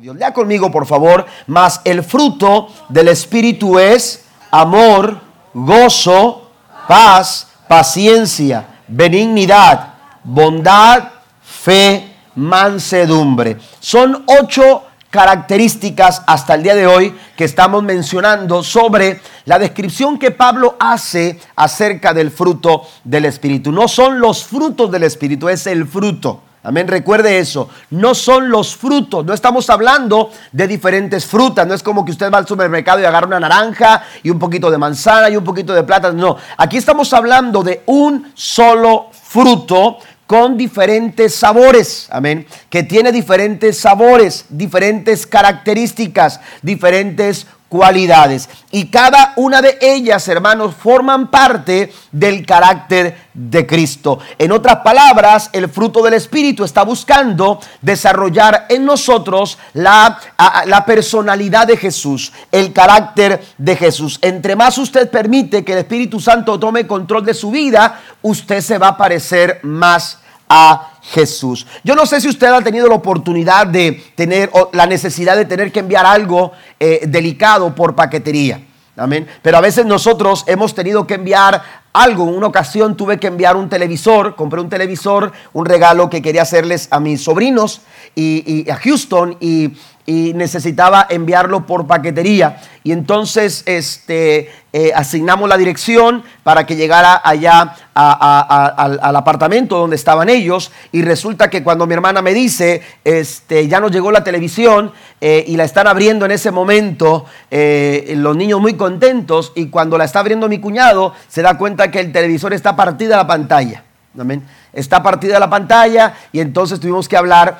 [0.00, 0.16] Dios.
[0.16, 1.26] Lea conmigo, por favor.
[1.46, 5.20] Mas el fruto del Espíritu es amor,
[5.52, 6.50] gozo,
[6.86, 11.08] paz, paciencia, benignidad, bondad,
[11.42, 13.58] fe, mansedumbre.
[13.80, 20.30] Son ocho características hasta el día de hoy que estamos mencionando sobre la descripción que
[20.30, 23.72] Pablo hace acerca del fruto del Espíritu.
[23.72, 26.42] No son los frutos del Espíritu, es el fruto.
[26.68, 27.70] Amén, recuerde eso.
[27.88, 31.66] No son los frutos, no estamos hablando de diferentes frutas.
[31.66, 34.70] No es como que usted va al supermercado y agarra una naranja y un poquito
[34.70, 36.12] de manzana y un poquito de plátano.
[36.20, 43.78] No, aquí estamos hablando de un solo fruto con diferentes sabores, amén, que tiene diferentes
[43.78, 48.48] sabores, diferentes características, diferentes cualidades.
[48.70, 54.18] Y cada una de ellas, hermanos, forman parte del carácter de Cristo.
[54.38, 60.18] En otras palabras, el fruto del Espíritu está buscando desarrollar en nosotros la,
[60.66, 64.18] la personalidad de Jesús, el carácter de Jesús.
[64.22, 68.78] Entre más usted permite que el Espíritu Santo tome control de su vida, usted se
[68.78, 71.66] va a parecer más a Jesús.
[71.84, 75.44] Yo no sé si usted ha tenido la oportunidad de tener o la necesidad de
[75.44, 78.62] tener que enviar algo eh, delicado por paquetería.
[78.96, 79.28] Amén.
[79.42, 82.28] Pero a veces nosotros hemos tenido que enviar algo.
[82.28, 86.42] En una ocasión tuve que enviar un televisor, compré un televisor, un regalo que quería
[86.42, 87.82] hacerles a mis sobrinos
[88.14, 89.72] y, a Houston y,
[90.08, 92.62] y necesitaba enviarlo por paquetería.
[92.82, 100.30] Y entonces este, eh, asignamos la dirección para que llegara allá al, apartamento donde estaban
[100.30, 100.72] ellos.
[100.92, 105.44] Y resulta que cuando mi hermana me dice, este, ya nos llegó la televisión eh,
[105.46, 109.52] y la están abriendo en ese momento, eh, los niños muy contentos.
[109.56, 113.14] Y cuando la está abriendo mi cuñado, se da cuenta que el televisor está partida
[113.18, 113.84] la pantalla.
[114.18, 114.42] Amén.
[114.72, 117.58] Está partida la pantalla y entonces tuvimos que hablar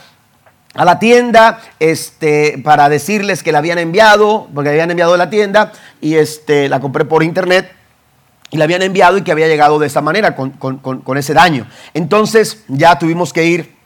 [0.78, 5.28] a la tienda este, para decirles que la habían enviado, porque la habían enviado la
[5.28, 7.72] tienda, y este, la compré por internet,
[8.50, 11.67] y la habían enviado y que había llegado de esa manera, con, con ese daño.
[11.94, 13.77] Entonces ya tuvimos que ir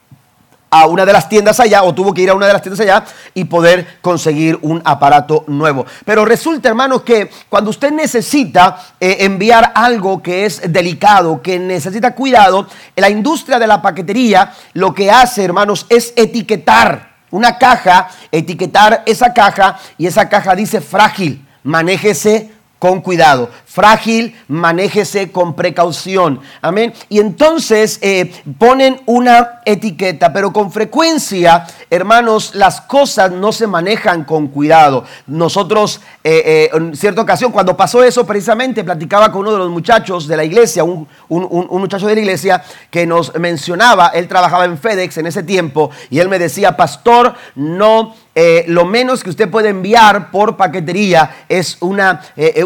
[0.73, 2.79] a una de las tiendas allá o tuvo que ir a una de las tiendas
[2.79, 5.85] allá y poder conseguir un aparato nuevo.
[6.03, 12.15] Pero resulta, hermano, que cuando usted necesita eh, enviar algo que es delicado, que necesita
[12.15, 19.03] cuidado, la industria de la paquetería lo que hace, hermanos, es etiquetar una caja, etiquetar
[19.05, 23.51] esa caja y esa caja dice frágil, manéjese con cuidado.
[23.73, 26.41] Frágil, manéjese con precaución.
[26.61, 26.93] Amén.
[27.09, 34.25] Y entonces eh, ponen una etiqueta, pero con frecuencia, hermanos, las cosas no se manejan
[34.25, 35.05] con cuidado.
[35.25, 39.71] Nosotros, eh, eh, en cierta ocasión, cuando pasó eso, precisamente platicaba con uno de los
[39.71, 44.65] muchachos de la iglesia, un, un muchacho de la iglesia que nos mencionaba, él trabajaba
[44.65, 49.29] en FedEx en ese tiempo, y él me decía, pastor, no eh, lo menos que
[49.29, 52.63] usted puede enviar por paquetería es una, eh, eh,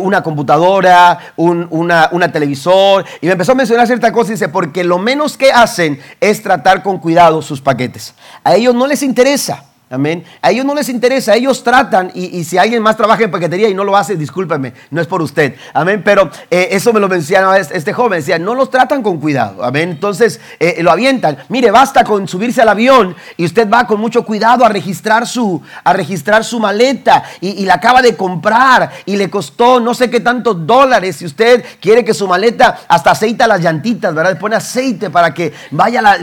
[0.97, 3.05] computadora, una, una, televisor.
[3.21, 6.41] Y me empezó a mencionar cierta cosa y dice, porque lo menos que hacen es
[6.41, 8.13] tratar con cuidado sus paquetes.
[8.43, 9.63] A ellos no les interesa.
[9.89, 10.25] Amén.
[10.41, 13.73] A ellos no les interesa, ellos tratan, y, si alguien más trabaja en paquetería y
[13.73, 15.55] no lo hace, discúlpeme, no es por usted.
[15.73, 16.01] Amén.
[16.03, 19.63] Pero eh, eso me lo mencionaba este joven, decía, no los tratan con cuidado.
[19.63, 19.91] Amén.
[19.91, 21.37] Entonces eh, lo avientan.
[21.47, 25.61] Mire, basta con subirse al avión y usted va con mucho cuidado a registrar su,
[25.85, 30.19] a registrar su maleta y, la acaba de comprar y le costó no sé qué
[30.19, 31.15] tantos dólares.
[31.15, 34.37] Si usted quiere que su maleta hasta aceita las llantitas, ¿verdad?
[34.37, 36.17] Pone aceite para que vaya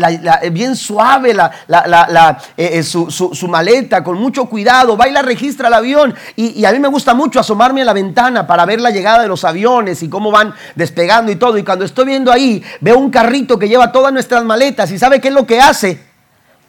[0.52, 1.50] bien suave la,
[2.58, 6.12] eh, su, su, su maleta con mucho cuidado, va y registra el avión.
[6.34, 9.28] Y, a mí me gusta mucho asomarme a la ventana para ver la llegada de
[9.28, 11.56] los aviones y cómo van despegando y todo.
[11.56, 15.20] Y cuando estoy viendo ahí, veo un carrito que lleva todas nuestras maletas y ¿sabe
[15.20, 16.02] qué es lo que hace?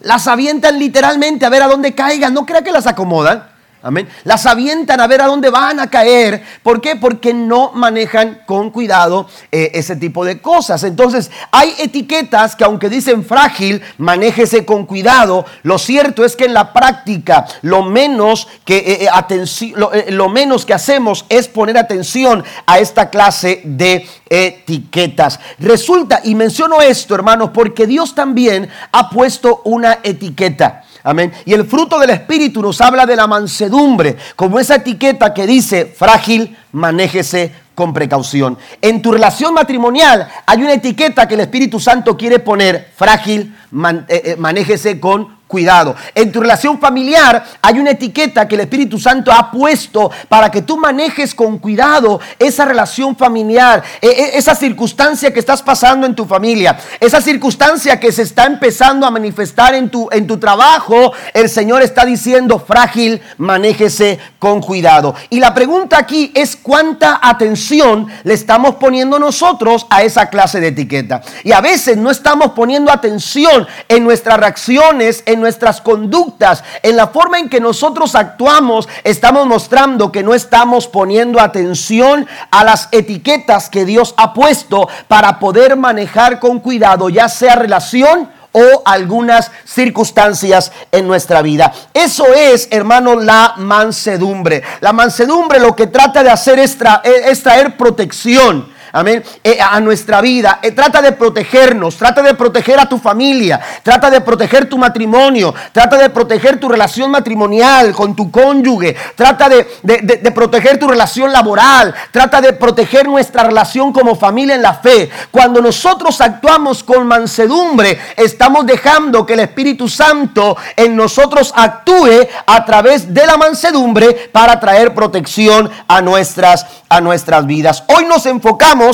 [0.02, 2.36] Las avientan literalmente a ver a dónde caigan.
[2.36, 3.55] No crea que las acomodan.
[3.86, 4.10] Amén.
[4.24, 6.42] Las avientan a ver a dónde van a caer.
[6.64, 6.96] ¿Por qué?
[6.96, 10.84] Porque no manejan con cuidado eh, ese tipo de cosas.
[10.84, 15.46] Entonces, hay etiquetas que aunque dicen frágil, manéjese con cuidado.
[15.62, 20.74] Lo cierto es que en la práctica lo menos que, eh, eh, lo, menos que
[20.74, 25.40] hacemos es poner atención a esta clase de etiquetas.
[25.60, 30.82] Resulta, y menciono esto, hermanos, porque Dios también ha puesto una etiqueta.
[31.06, 31.32] Amén.
[31.46, 35.86] Y el fruto del Espíritu nos habla de la mansedumbre, como esa etiqueta que dice
[35.86, 38.58] frágil, manéjese con precaución.
[38.82, 44.06] En tu relación matrimonial hay una etiqueta que el Espíritu Santo quiere poner, frágil, eh,
[44.08, 45.96] eh, manéjese con cuidado.
[46.14, 50.64] En tu relación familiar hay una etiqueta que el Espíritu Santo ha puesto para que
[50.64, 56.14] tú manejes con cuidado esa relación familiar, e, e, esa circunstancia que estás pasando en
[56.14, 61.14] tu familia, esa circunstancia que se está empezando a manifestar en tu, en tu trabajo.
[61.34, 65.16] El Señor está diciendo, frágil, manéjese con cuidado.
[65.30, 70.68] Y la pregunta aquí es cuánta atención le estamos poniendo nosotros a esa clase de
[70.68, 71.22] etiqueta.
[71.46, 77.06] Y a veces no estamos poniendo atención en nuestras reacciones, en nuestras conductas, en la
[77.06, 83.70] forma en que nosotros actuamos, estamos mostrando que no estamos poniendo atención a las etiquetas
[83.70, 90.72] que Dios ha puesto para poder manejar con cuidado, ya sea relación o algunas circunstancias
[90.92, 91.72] en nuestra vida.
[91.94, 94.64] Eso es, hermano, la mansedumbre.
[94.80, 100.60] La mansedumbre lo que trata de hacer es, traer protección amén, eh, a nuestra vida.
[100.62, 105.54] Eh, trata de protegernos, trata de proteger a tu familia, trata de proteger tu matrimonio,
[105.74, 111.32] trata de proteger tu relación matrimonial con tu cónyuge, trata de, de proteger tu relación
[111.34, 115.10] laboral, trata de proteger nuestra relación como familia en la fe.
[115.30, 122.64] Cuando nosotros actuamos con mansedumbre, estamos dejando que el Espíritu Santo en nosotros actúe a
[122.64, 127.84] través de la mansedumbre para traer protección a nuestras, a nuestras vidas.
[127.88, 128.85] Hoy nos enfocamos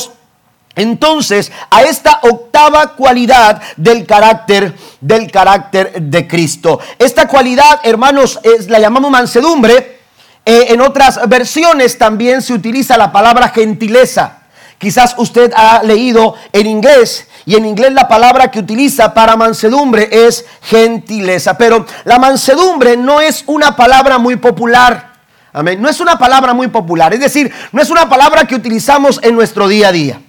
[0.76, 6.80] entonces a esta octava cualidad del carácter del carácter de Cristo.
[6.98, 10.00] Esta cualidad, hermanos, es, la llamamos mansedumbre.
[10.46, 14.38] Eh, en otras versiones también se utiliza la palabra gentileza.
[14.78, 20.10] Quizás usted ha leído en inglés y en inglés la palabra que utiliza para mansedumbre
[20.12, 21.56] es gentileza.
[21.58, 25.11] Pero la mansedumbre no es una palabra muy popular.
[25.54, 25.82] Amén.
[25.82, 29.36] No es una palabra muy popular, es decir, no es una palabra que utilizamos en
[29.36, 30.22] nuestro día a día.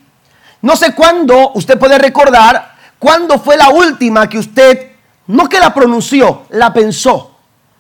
[0.62, 4.92] No sé cuándo usted puede recordar cuándo fue la última que usted,
[5.28, 7.36] no que la pronunció, la pensó.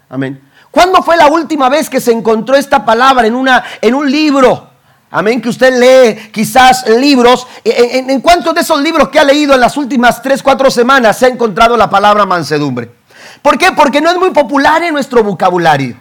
[0.08, 0.40] Amén.
[0.70, 4.70] ¿Cuándo fue la última vez que se encontró esta palabra en, una, en un libro?
[5.10, 7.46] Amén, que usted lee quizás libros.
[7.64, 11.18] ¿En, en cuántos de esos libros que ha leído en las últimas tres, cuatro semanas
[11.18, 12.90] se ha encontrado la palabra mansedumbre?
[13.42, 13.72] ¿Por qué?
[13.72, 15.96] Porque no es muy popular en nuestro vocabulario.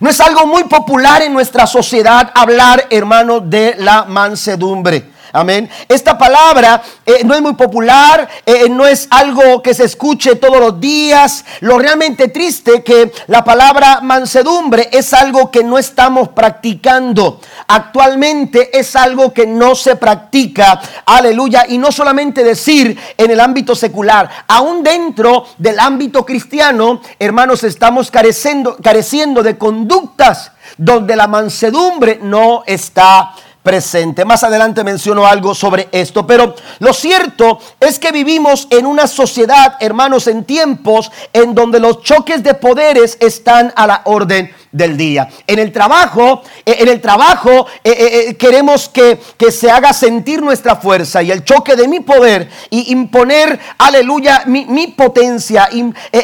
[0.00, 5.15] No es algo muy popular en nuestra sociedad hablar, hermano, de la mansedumbre.
[5.36, 5.68] Amén.
[5.86, 10.58] Esta palabra eh, no es muy popular, eh, no es algo que se escuche todos
[10.58, 11.44] los días.
[11.60, 17.38] Lo realmente triste que la palabra mansedumbre es algo que no estamos practicando.
[17.68, 20.80] Actualmente es algo que no se practica.
[21.04, 21.66] Aleluya.
[21.68, 28.10] Y no solamente decir en el ámbito secular, aún dentro del ámbito cristiano, hermanos, estamos
[28.10, 33.34] careciendo, careciendo de conductas donde la mansedumbre no está
[33.66, 34.24] presente.
[34.24, 39.76] Más adelante menciono algo sobre esto, pero lo cierto es que vivimos en una sociedad,
[39.80, 45.28] hermanos, en tiempos en donde los choques de poderes están a la orden del día.
[45.46, 50.42] En el trabajo, eh, en el trabajo eh, eh, queremos que, que, se haga sentir
[50.42, 55.68] nuestra fuerza y el choque de mi poder y imponer, aleluya, mi, potencia,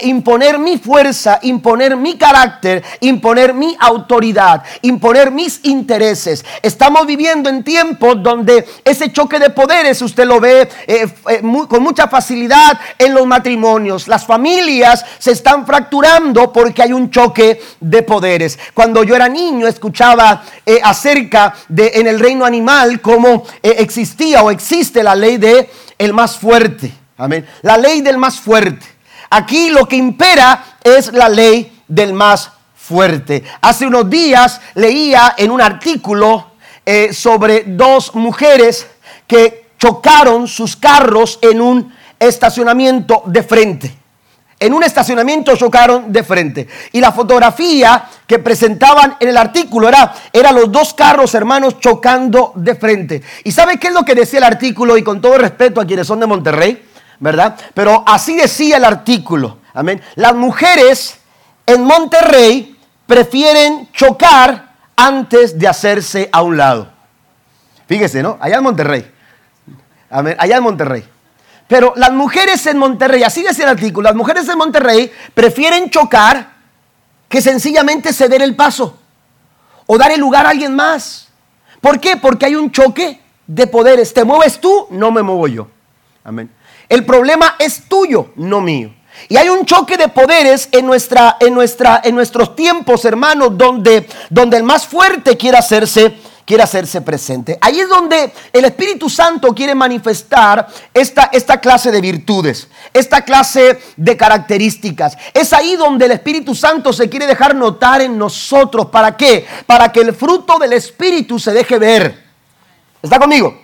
[0.02, 6.44] imponer mi fuerza, imponer mi carácter, imponer mi autoridad, imponer mis intereses.
[6.62, 10.68] Estamos viviendo en tiempos donde ese choque de poderes usted lo ve
[11.68, 14.08] con mucha facilidad en los matrimonios.
[14.08, 18.02] Las familias se están fracturando porque hay un choque de
[18.72, 24.42] Cuando yo era niño escuchaba eh, acerca de en el reino animal cómo eh, existía
[24.42, 26.92] o existe la ley de el más fuerte.
[27.18, 27.46] Amén.
[27.62, 28.86] La ley del más fuerte.
[29.30, 33.44] Aquí lo que impera es la ley del más fuerte.
[33.60, 36.52] Hace unos días leía en un artículo
[36.86, 38.86] eh, sobre dos mujeres
[39.26, 44.01] que chocaron sus carros en un estacionamiento de frente
[44.62, 46.68] en un estacionamiento chocaron de frente.
[46.92, 52.52] Y la fotografía que presentaban en el artículo era, era los dos carros hermanos chocando
[52.54, 53.22] de frente.
[53.42, 54.96] ¿Y sabe qué es lo que decía el artículo?
[54.96, 56.80] Y con todo respeto a quienes son de Monterrey,
[57.18, 57.56] ¿verdad?
[57.74, 59.58] Pero así decía el artículo.
[59.74, 60.00] Amén.
[60.14, 61.18] Las mujeres
[61.66, 62.76] en Monterrey
[63.06, 66.88] prefieren chocar antes de hacerse a un lado.
[67.88, 68.38] Fíjese, ¿no?
[68.40, 69.10] Allá en Monterrey.
[70.08, 70.36] Amén.
[70.38, 71.04] Allá en Monterrey.
[71.68, 76.52] Pero las mujeres en Monterrey, así decía el artículo, las mujeres en Monterrey prefieren chocar
[77.28, 78.98] que sencillamente ceder el paso
[79.86, 81.28] o dar el lugar a alguien más.
[81.80, 82.16] ¿Por qué?
[82.16, 84.12] Porque hay un choque de poderes.
[84.12, 85.68] Te mueves tú, no me muevo yo.
[86.24, 86.50] Amén.
[86.88, 88.92] El problema es tuyo, no mío.
[89.28, 94.08] Y hay un choque de poderes en, nuestra, en, nuestra, en nuestros tiempos, hermanos, donde,
[94.30, 97.58] donde el más fuerte quiere hacerse quiere hacerse presente.
[97.60, 103.80] Ahí es donde el Espíritu Santo quiere manifestar esta, esta clase de virtudes, esta clase
[103.96, 105.16] de características.
[105.34, 108.86] Es ahí donde el Espíritu Santo se quiere dejar notar en nosotros.
[108.86, 109.46] ¿Para qué?
[109.66, 112.22] Para que el fruto del Espíritu se deje ver.
[113.02, 113.62] ¿Está conmigo?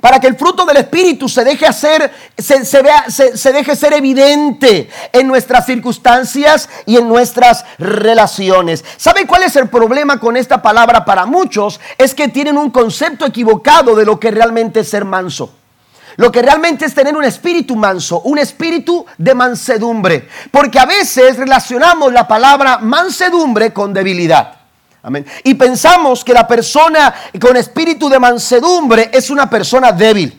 [0.00, 4.88] Para que el fruto del Espíritu se deje hacer, se, vea, se, deje ser evidente
[5.12, 8.84] en nuestras circunstancias y en nuestras relaciones.
[8.96, 11.80] ¿Saben cuál es el problema con esta palabra para muchos?
[11.98, 15.54] Es que tienen un concepto equivocado de lo que realmente es ser manso.
[16.16, 20.28] Lo que realmente es tener un espíritu manso, un espíritu de mansedumbre.
[20.50, 24.59] Porque a veces relacionamos la palabra mansedumbre con debilidad.
[25.44, 30.36] Y pensamos que la persona con espíritu de mansedumbre es una persona débil.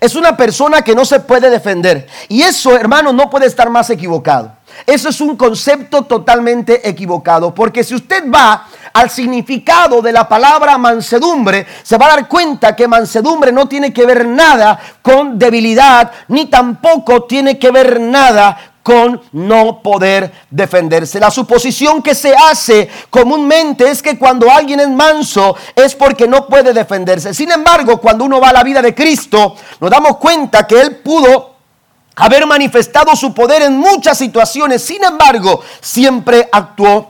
[0.00, 2.06] Es una persona que no se puede defender.
[2.28, 4.52] Y eso, hermano, no puede estar más equivocado.
[4.86, 7.54] Eso es un concepto totalmente equivocado.
[7.54, 12.74] Porque si usted va al significado de la palabra mansedumbre, se va a dar cuenta
[12.74, 18.73] que mansedumbre no tiene que ver nada con debilidad, ni tampoco tiene que ver nada
[18.84, 21.18] con no poder defenderse.
[21.18, 26.46] La suposición que se hace comúnmente es que cuando alguien es manso es porque no
[26.46, 27.32] puede defenderse.
[27.32, 30.96] Sin embargo, cuando uno va a la vida de Cristo, nos damos cuenta que Él
[30.96, 31.54] pudo
[32.14, 34.82] haber manifestado su poder en muchas situaciones.
[34.82, 37.08] Sin embargo, siempre actuó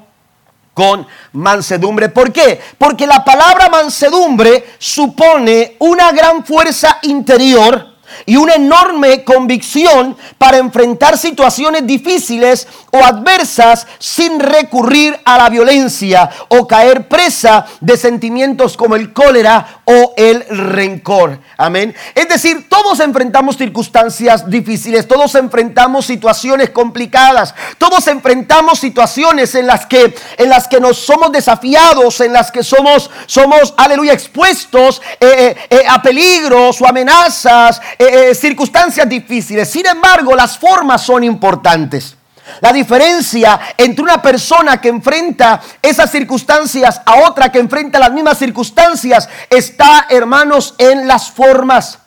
[0.74, 2.08] con mansedumbre.
[2.08, 2.60] ¿Por qué?
[2.78, 7.93] Porque la palabra mansedumbre supone una gran fuerza interior
[8.26, 16.30] y una enorme convicción para enfrentar situaciones difíciles o adversas sin recurrir a la violencia
[16.48, 21.38] o caer presa de sentimientos como el cólera o el rencor.
[21.56, 21.94] Amén.
[22.14, 29.86] Es decir, todos enfrentamos circunstancias difíciles, todos enfrentamos situaciones complicadas, todos enfrentamos situaciones en las
[29.86, 35.26] que en las que nos somos desafiados, en las que somos somos aleluya expuestos eh,
[35.36, 39.70] eh, eh, a peligros o amenazas eh, circunstancias difíciles.
[39.70, 42.16] Sin embargo, las formas son importantes.
[42.60, 48.38] La diferencia entre una persona que enfrenta esas circunstancias a otra que enfrenta las mismas
[48.38, 51.98] circunstancias está, hermanos, en las formas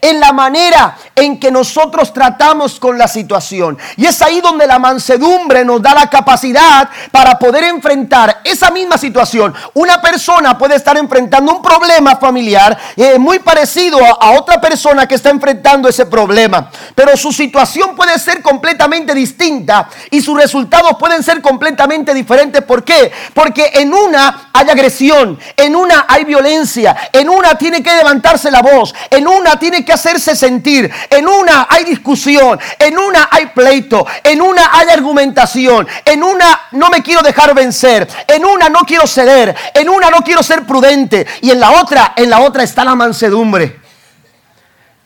[0.00, 3.78] en la manera en que nosotros tratamos con la situación.
[3.96, 8.98] Y es ahí donde la mansedumbre nos da la capacidad para poder enfrentar esa misma
[8.98, 9.54] situación.
[9.74, 15.16] Una persona puede estar enfrentando un problema familiar eh, muy parecido a, otra persona que
[15.16, 21.22] está enfrentando ese problema, pero su situación puede ser completamente distinta y sus resultados pueden
[21.22, 22.62] ser completamente diferentes.
[22.62, 23.12] ¿Por qué?
[23.34, 28.62] Porque en una hay agresión, en una hay violencia, en una tiene que levantarse la
[28.62, 30.90] voz, en una tiene tiene que hacerse sentir.
[31.08, 36.90] En una hay discusión, en una hay pleito, en una hay argumentación, en una no
[36.90, 41.24] me quiero dejar vencer, en una no quiero ceder, en una no quiero ser prudente
[41.40, 43.80] y en la otra, en la otra está la mansedumbre.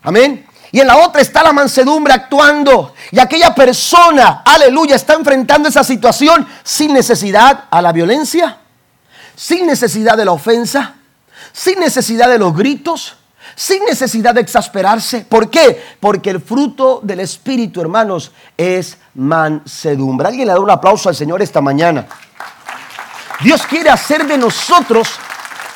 [0.02, 0.47] Amén.
[0.73, 2.94] Y en la otra está la mansedumbre actuando.
[3.11, 8.59] Y aquella persona, aleluya, está enfrentando esa situación sin necesidad a la violencia,
[9.37, 10.94] sin necesidad de la ofensa,
[11.52, 13.16] sin necesidad de los gritos,
[13.55, 15.27] sin necesidad de exasperarse.
[15.29, 15.83] ¿Por qué?
[16.01, 20.29] Porque el fruto del Espíritu, hermanos, es mansedumbre.
[20.29, 22.07] Alguien le da un aplauso al Señor esta mañana.
[23.41, 25.09] Dios quiere hacer de nosotros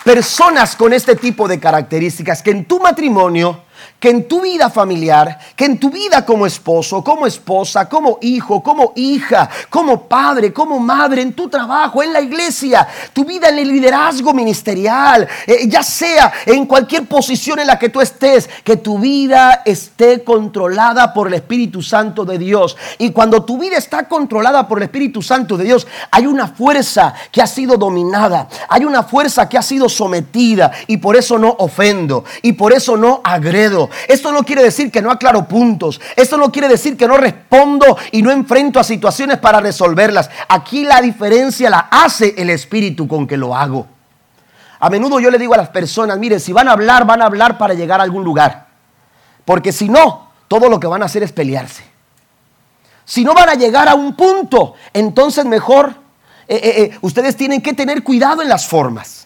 [0.04, 3.64] personas con este tipo de características, que en tu matrimonio
[3.98, 8.62] que en tu vida familiar, que en tu vida como esposo, como esposa, como hijo,
[8.62, 13.58] como hija, como padre, como madre, en tu trabajo, en la iglesia, tu vida en
[13.58, 18.76] el liderazgo ministerial, eh, ya sea en cualquier posición en la que tú estés, que
[18.76, 22.76] tu vida esté controlada por el Espíritu Santo de Dios.
[22.98, 27.14] Y cuando tu vida está controlada por el Espíritu Santo de Dios, hay una fuerza
[27.32, 31.56] que ha sido dominada, hay una fuerza que ha sido sometida y por eso no
[31.58, 36.00] ofendo y por eso no agredo esto no quiere decir que no aclaro puntos.
[36.16, 40.30] Esto no quiere decir que no respondo y no enfrento a situaciones para resolverlas.
[40.48, 43.86] Aquí la diferencia la hace el Espíritu con que lo hago.
[44.80, 47.26] A menudo yo le digo a las personas, miren, si van a hablar, van a
[47.26, 48.68] hablar para llegar a algún lugar.
[49.44, 51.84] Porque si no, todo lo que van a hacer es pelearse.
[53.04, 55.94] Si no van a llegar a un punto, entonces mejor
[56.46, 59.17] eh, eh, eh, ustedes tienen que tener cuidado en las formas.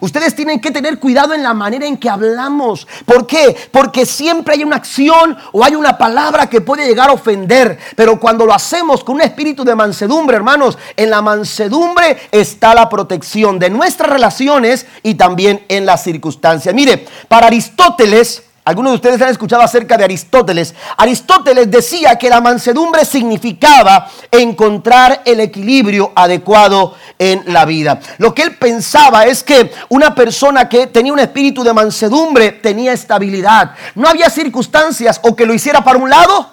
[0.00, 2.86] Ustedes tienen que tener cuidado en la manera en que hablamos.
[3.04, 3.56] ¿Por qué?
[3.72, 7.78] Porque siempre hay una acción o hay una palabra que puede llegar a ofender.
[7.96, 12.88] Pero cuando lo hacemos con un espíritu de mansedumbre, hermanos, en la mansedumbre está la
[12.88, 16.74] protección de nuestras relaciones y también en las circunstancias.
[16.74, 20.74] Mire, para Aristóteles, Algunos de ustedes han escuchado acerca de Aristóteles.
[20.98, 28.00] Aristóteles decía que la mansedumbre significaba encontrar el equilibrio adecuado en la vida.
[28.18, 32.92] Lo que él pensaba es que una persona que tenía un espíritu de mansedumbre tenía
[32.92, 33.74] estabilidad.
[33.94, 36.50] No había circunstancias o que lo hiciera para un lado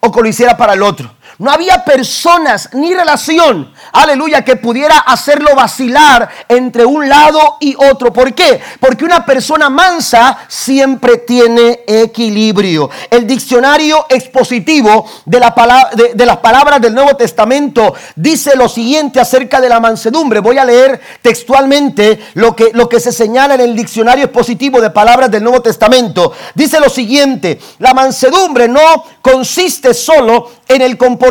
[0.00, 1.14] o que lo hiciera para el otro.
[1.38, 8.12] No había personas ni relación, aleluya, que pudiera hacerlo vacilar entre un lado y otro.
[8.12, 8.60] ¿Por qué?
[8.78, 12.88] Porque una persona mansa siempre tiene equilibrio.
[13.10, 19.60] El diccionario expositivo de, la de, las palabras del Nuevo Testamento dice lo siguiente acerca
[19.60, 20.38] de la mansedumbre.
[20.38, 24.90] Voy a leer textualmente lo que, lo que se señala en el diccionario expositivo de
[24.90, 26.32] palabras del Nuevo Testamento.
[26.54, 31.23] Dice lo siguiente, la mansedumbre no consiste solo en el comportamiento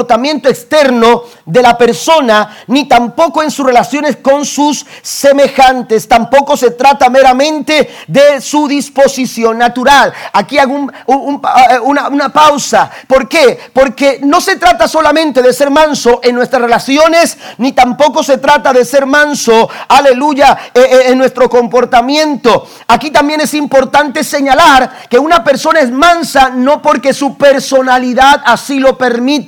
[0.50, 6.08] externo de la persona, ni tampoco en sus relaciones con sus semejantes.
[6.08, 10.14] Tampoco se trata meramente de su disposición natural.
[10.34, 12.90] Aquí hago eh, una, una pausa.
[13.08, 13.60] ¿Por qué?
[13.74, 18.74] Porque no se trata solamente de ser manso en nuestras relaciones, ni tampoco se trata
[18.74, 22.68] de ser manso, aleluya, eh, eh, en nuestro comportamiento.
[22.88, 28.80] Aquí también es importante señalar que una persona es mansa no porque su personalidad así
[28.80, 29.44] lo permite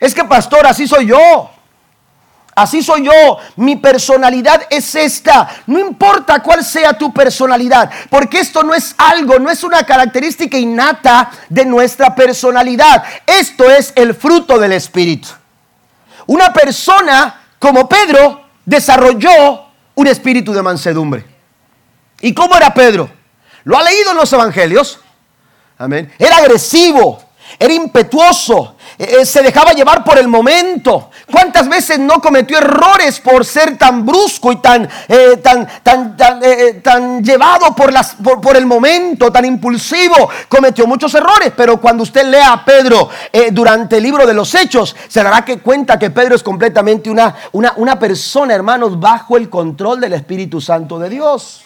[0.00, 1.50] es que pastor, así soy yo.
[2.54, 5.48] Así soy yo, mi personalidad es esta.
[5.66, 10.58] No importa cuál sea tu personalidad, porque esto no es algo, no es una característica
[10.58, 13.04] innata de nuestra personalidad.
[13.24, 15.28] Esto es el fruto del Espíritu.
[16.26, 21.24] Una persona como Pedro desarrolló un espíritu de mansedumbre.
[22.20, 23.10] ¿Y cómo era Pedro?
[23.64, 25.00] ¿Lo ha leído en los evangelios?
[25.78, 26.12] Amén.
[26.18, 27.22] Era agresivo,
[27.58, 31.10] era impetuoso, eh, eh, se dejaba llevar por el momento.
[31.32, 36.14] ¿Cuántas veces no cometió errores por ser tan brusco y tan, eh, tan, tan,
[36.82, 40.28] tan, llevado por, las, por, el momento, tan impulsivo?
[40.50, 43.08] Cometió muchos errores, pero cuando usted lea a Pedro
[43.52, 47.34] durante el libro de los Hechos, se dará que cuenta que Pedro es completamente una,
[47.52, 51.62] una, una persona, hermanos, bajo el control del Espíritu Santo de Dios.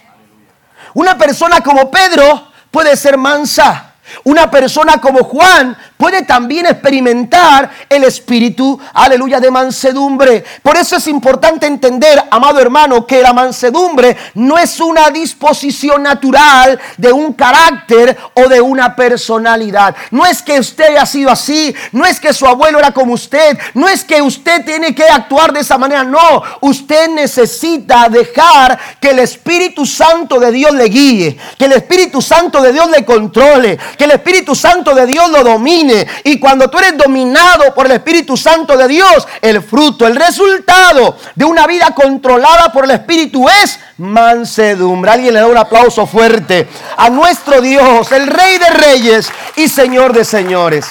[0.94, 3.93] Una persona como Pedro puede ser mansa.
[4.25, 10.44] Una persona como Juan puede también experimentar el espíritu, aleluya, de mansedumbre.
[10.62, 16.78] Por eso es importante entender, amado hermano, que la mansedumbre no es una disposición natural
[16.96, 19.94] de un carácter o de una personalidad.
[20.11, 23.58] No es que usted haya sido así, no es que su abuelo era como usted,
[23.75, 26.42] no es que usted tiene que actuar de esa manera, no.
[26.61, 32.61] Usted necesita dejar que el Espíritu Santo de Dios le guíe, que el Espíritu Santo
[32.61, 36.07] de Dios le controle, que el Espíritu Santo de Dios lo domine.
[36.24, 41.16] Y cuando tú eres dominado por el Espíritu Santo de Dios, el fruto, el resultado
[41.35, 45.11] de una vida controlada por el Espíritu es mansedumbre.
[45.11, 50.12] Alguien le da un aplauso fuerte a nuestro Dios, el Rey de Reyes y Señor
[50.12, 50.87] de Señores.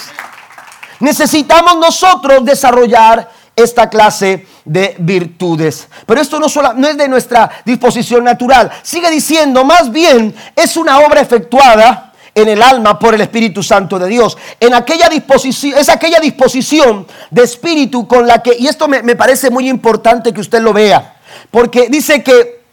[0.99, 5.87] Necesitamos nosotros desarrollar esta clase de virtudes.
[6.05, 8.71] Pero esto no, solo, no es de nuestra disposición natural.
[8.81, 12.02] Sigue diciendo, más bien es una obra efectuada
[12.35, 14.37] en el alma por el Espíritu Santo de Dios.
[14.59, 19.15] En aquella disposición, es aquella disposición de espíritu con la que, y esto me, me
[19.15, 21.17] parece muy importante que usted lo vea,
[21.51, 22.63] porque dice que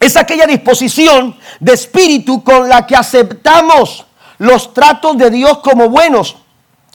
[0.00, 4.06] es aquella disposición de espíritu con la que aceptamos
[4.38, 6.36] los tratos de Dios como buenos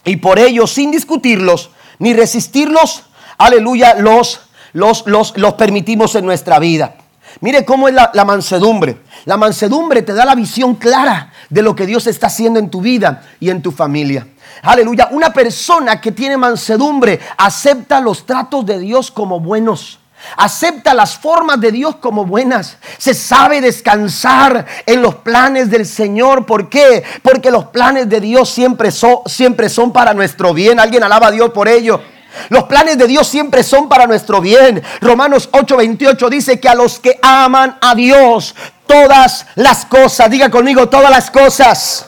[0.04, 3.04] y por ello sin discutirlos ni resistirlos,
[3.38, 4.40] aleluya, los,
[4.72, 6.96] los, los, los permitimos en nuestra vida.
[7.40, 8.98] Mire cómo es la, mansedumbre.
[9.24, 12.80] La mansedumbre te da la visión clara de lo que Dios está haciendo en tu
[12.80, 14.26] vida y en tu familia.
[14.62, 15.08] Aleluya.
[15.10, 19.98] Una persona que tiene mansedumbre acepta los tratos de Dios como buenos.
[20.36, 22.78] Acepta las formas de Dios como buenas.
[22.98, 26.46] Se sabe descansar en los planes del Señor.
[26.46, 27.04] ¿Por qué?
[27.22, 30.80] Porque los planes de Dios siempre son, siempre son para nuestro bien.
[30.80, 32.00] Alguien alaba a Dios por ello.
[32.48, 34.82] Los planes de Dios siempre son para nuestro bien.
[35.00, 38.54] Romanos 8:28 dice que a los que aman a Dios,
[38.86, 42.06] todas las cosas, diga conmigo, todas las cosas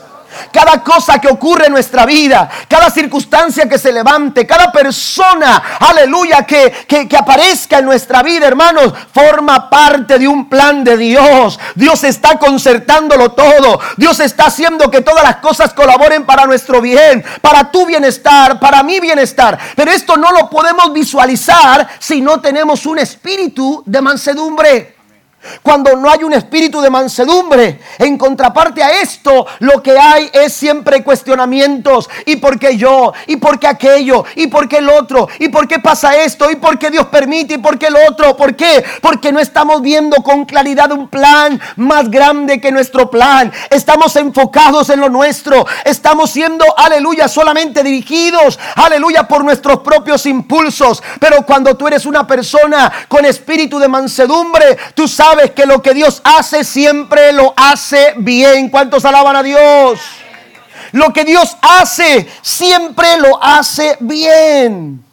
[0.51, 6.45] cada cosa que ocurre en nuestra vida, cada circunstancia que se levante, cada persona, aleluya,
[6.45, 11.59] que, que, aparezca en nuestra vida, hermanos, forma parte de un plan de Dios.
[11.75, 13.79] Dios está concertándolo todo.
[13.97, 18.83] Dios está haciendo que todas las cosas colaboren para nuestro bien, para tu bienestar, para
[18.83, 19.57] mi bienestar.
[19.75, 24.96] Pero esto no lo podemos visualizar si no tenemos un espíritu de mansedumbre.
[25.61, 27.79] Cuando no hay un espíritu de mansedumbre.
[27.99, 32.09] En contraparte a esto, lo que hay es siempre cuestionamientos.
[32.25, 33.13] ¿Y por qué yo?
[33.27, 34.25] ¿Y por qué aquello?
[34.35, 35.27] ¿Y por qué el otro?
[35.39, 36.49] ¿Y por qué pasa esto?
[36.51, 37.55] ¿Y por qué Dios permite?
[37.55, 38.35] ¿Y por qué el otro?
[38.35, 38.83] ¿Por qué?
[39.01, 43.51] Porque no estamos viendo con claridad un plan más grande que nuestro plan.
[43.69, 45.65] Estamos enfocados en lo nuestro.
[45.85, 51.01] Estamos siendo, aleluya, solamente dirigidos, aleluya, por nuestros propios impulsos.
[51.19, 55.93] Pero cuando tú eres una persona con espíritu de mansedumbre, tú sabes que lo que
[55.93, 58.69] Dios hace siempre lo hace bien.
[58.69, 59.99] ¿Cuántos alaban a Dios?
[60.91, 65.03] Lo que Dios hace siempre lo hace bien.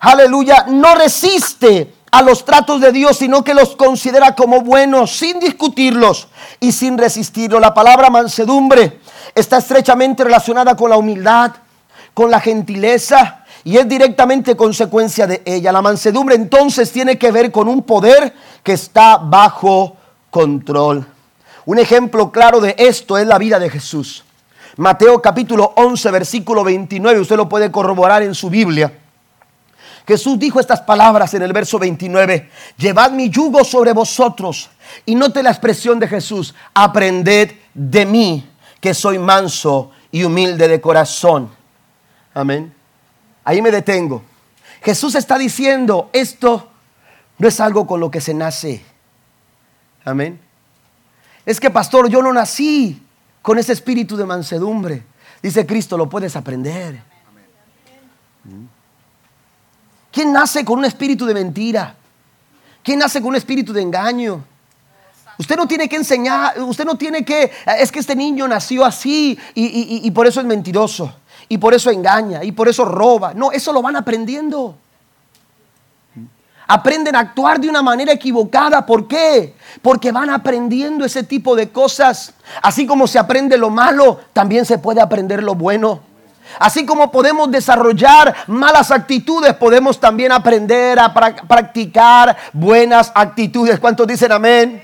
[0.00, 0.66] Aleluya.
[0.68, 6.28] No resiste a los tratos de Dios, sino que los considera como buenos, sin discutirlos
[6.60, 7.60] y sin resistirlos.
[7.60, 9.00] La palabra mansedumbre
[9.34, 11.52] está estrechamente relacionada con la humildad,
[12.12, 15.72] con la gentileza, y es directamente consecuencia de ella.
[15.72, 19.96] La mansedumbre entonces tiene que ver con un poder que está bajo
[20.30, 21.06] control.
[21.64, 24.24] Un ejemplo claro de esto es la vida de Jesús.
[24.76, 28.92] Mateo capítulo 11, versículo 29, usted lo puede corroborar en su Biblia.
[30.06, 34.70] Jesús dijo estas palabras en el verso 29, llevad mi yugo sobre vosotros.
[35.06, 40.80] Y note la expresión de Jesús, aprended de mí, que soy manso y humilde de
[40.80, 41.50] corazón.
[42.34, 42.74] Amén.
[43.44, 44.22] Ahí me detengo.
[44.82, 46.68] Jesús está diciendo, esto
[47.38, 48.82] no es algo con lo que se nace.
[50.04, 50.40] Amén.
[51.46, 53.02] Es que, pastor, yo no nací
[53.40, 55.02] con ese espíritu de mansedumbre.
[55.42, 57.02] Dice Cristo, lo puedes aprender.
[60.10, 61.96] ¿Quién nace con un espíritu de mentira?
[62.82, 64.44] ¿Quién nace con un espíritu de engaño?
[65.38, 69.38] Usted no tiene que enseñar, usted no tiene que, es que este niño nació así
[69.54, 71.12] y, y por eso es mentiroso
[71.52, 73.34] y por eso engaña y por eso roba.
[73.34, 74.74] No, eso lo van aprendiendo.
[76.66, 78.86] Aprenden a actuar de una manera equivocada.
[78.86, 79.54] ¿Por qué?
[79.82, 82.32] Porque van aprendiendo ese tipo de cosas.
[82.62, 86.00] Así como se aprende lo malo, también se puede aprender lo bueno.
[86.58, 93.78] Así como podemos desarrollar malas actitudes, podemos también aprender a practicar buenas actitudes.
[93.78, 94.82] ¿Cuántos dicen amén?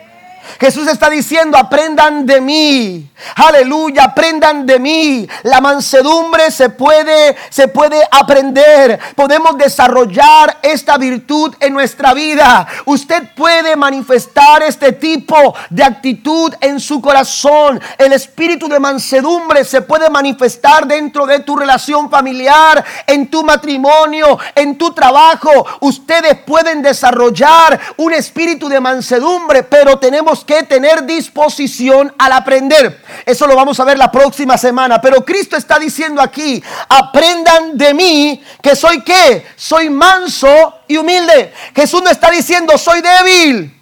[0.60, 3.10] Jesús está diciendo, aprendan de mí.
[3.36, 5.28] Aleluya, aprendan de mí.
[5.42, 8.98] La mansedumbre se puede se puede aprender.
[9.14, 12.66] Podemos desarrollar esta virtud en nuestra vida.
[12.84, 17.80] Usted puede manifestar este tipo de actitud en su corazón.
[17.96, 24.38] El espíritu de mansedumbre se puede manifestar dentro de tu relación familiar, en tu matrimonio,
[24.54, 25.66] en tu trabajo.
[25.80, 33.02] Ustedes pueden desarrollar un espíritu de mansedumbre, pero tenemos que tener disposición al aprender.
[33.24, 35.00] Eso lo vamos a ver la próxima semana.
[35.00, 39.46] Pero Cristo está diciendo aquí, aprendan de mí que soy qué?
[39.56, 41.52] Soy manso y humilde.
[41.74, 43.77] Jesús no está diciendo soy débil.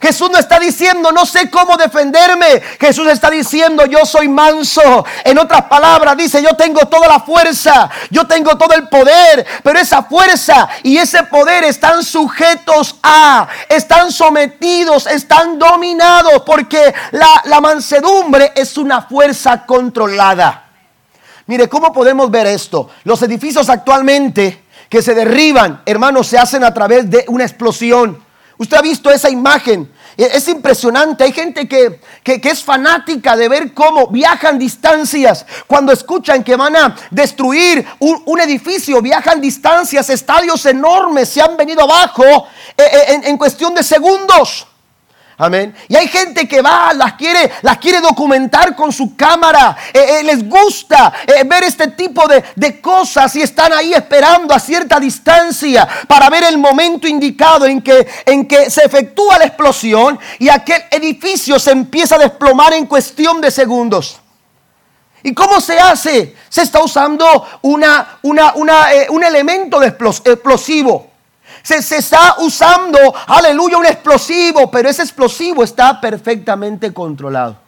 [0.00, 2.60] Jesús no está diciendo, no sé cómo defenderme.
[2.80, 5.04] Jesús está diciendo, yo soy manso.
[5.24, 9.78] En otras palabras, dice, yo tengo toda la fuerza, yo tengo todo el poder, pero
[9.78, 17.60] esa fuerza y ese poder están sujetos a, están sometidos, están dominados, porque la, la
[17.60, 20.64] mansedumbre es una fuerza controlada.
[21.46, 22.90] Mire, ¿cómo podemos ver esto?
[23.04, 28.22] Los edificios actualmente que se derriban, hermanos, se hacen a través de una explosión.
[28.58, 29.90] Usted ha visto esa imagen.
[30.16, 31.24] E, es impresionante.
[31.24, 35.46] Hay gente que, es fanática de ver cómo viajan distancias.
[35.66, 41.82] Cuando escuchan que van a destruir un, edificio, viajan distancias, estadios enormes se han venido
[41.82, 42.24] abajo
[42.76, 44.66] eh, eh, en cuestión de segundos.
[45.40, 45.72] Amén.
[45.86, 49.76] Y hay gente que va, las quiere, las quiere documentar con su cámara.
[49.94, 54.52] Eh, eh, les gusta eh, ver este tipo de, de, cosas y están ahí esperando
[54.52, 59.44] a cierta distancia para ver el momento indicado en que, en que se efectúa la
[59.44, 64.18] explosión y aquel edificio se empieza a desplomar en cuestión de segundos.
[65.22, 66.34] ¿Y cómo se hace?
[66.48, 68.54] Se está usando una, una,
[69.10, 71.07] un elemento de explosivo.
[71.68, 77.58] Se, está usando, aleluya, un explosivo, pero ese explosivo está perfectamente controlado.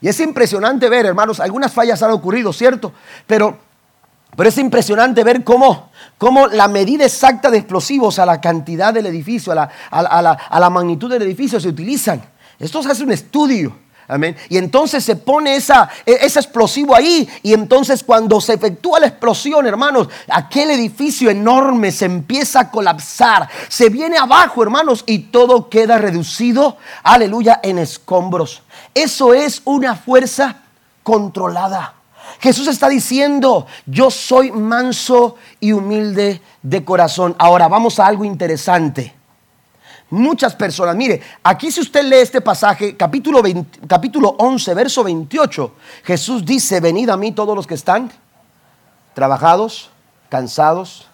[0.00, 2.94] Y es impresionante ver, hermanos, algunas fallas han ocurrido, ¿cierto?
[3.26, 3.58] Pero,
[4.34, 9.04] pero es impresionante ver cómo, cómo la medida exacta de explosivos a la cantidad del
[9.04, 12.22] edificio, a la, a la magnitud del edificio se utilizan.
[12.58, 13.76] Esto se hace un estudio.
[14.08, 14.36] Amén.
[14.48, 17.28] Y entonces se pone esa, e, ese explosivo ahí.
[17.42, 23.48] Y entonces cuando se efectúa la explosión, hermanos, aquel edificio enorme se empieza a colapsar.
[23.68, 28.62] Se viene abajo, hermanos, y todo queda reducido, aleluya, en escombros.
[28.94, 30.62] Eso es una fuerza
[31.02, 31.94] controlada.
[32.40, 37.34] Jesús está diciendo, yo soy manso y humilde de corazón.
[37.38, 39.15] Ahora vamos a algo interesante.
[40.10, 40.94] Muchas personas.
[40.96, 43.42] Mire, aquí si usted lee este pasaje, capítulo,
[43.86, 45.72] capítulo 11, verso 28,
[46.04, 48.10] Jesús dice, venid a mí todos los que están
[49.14, 49.90] trabajados,
[50.28, 51.06] cansados,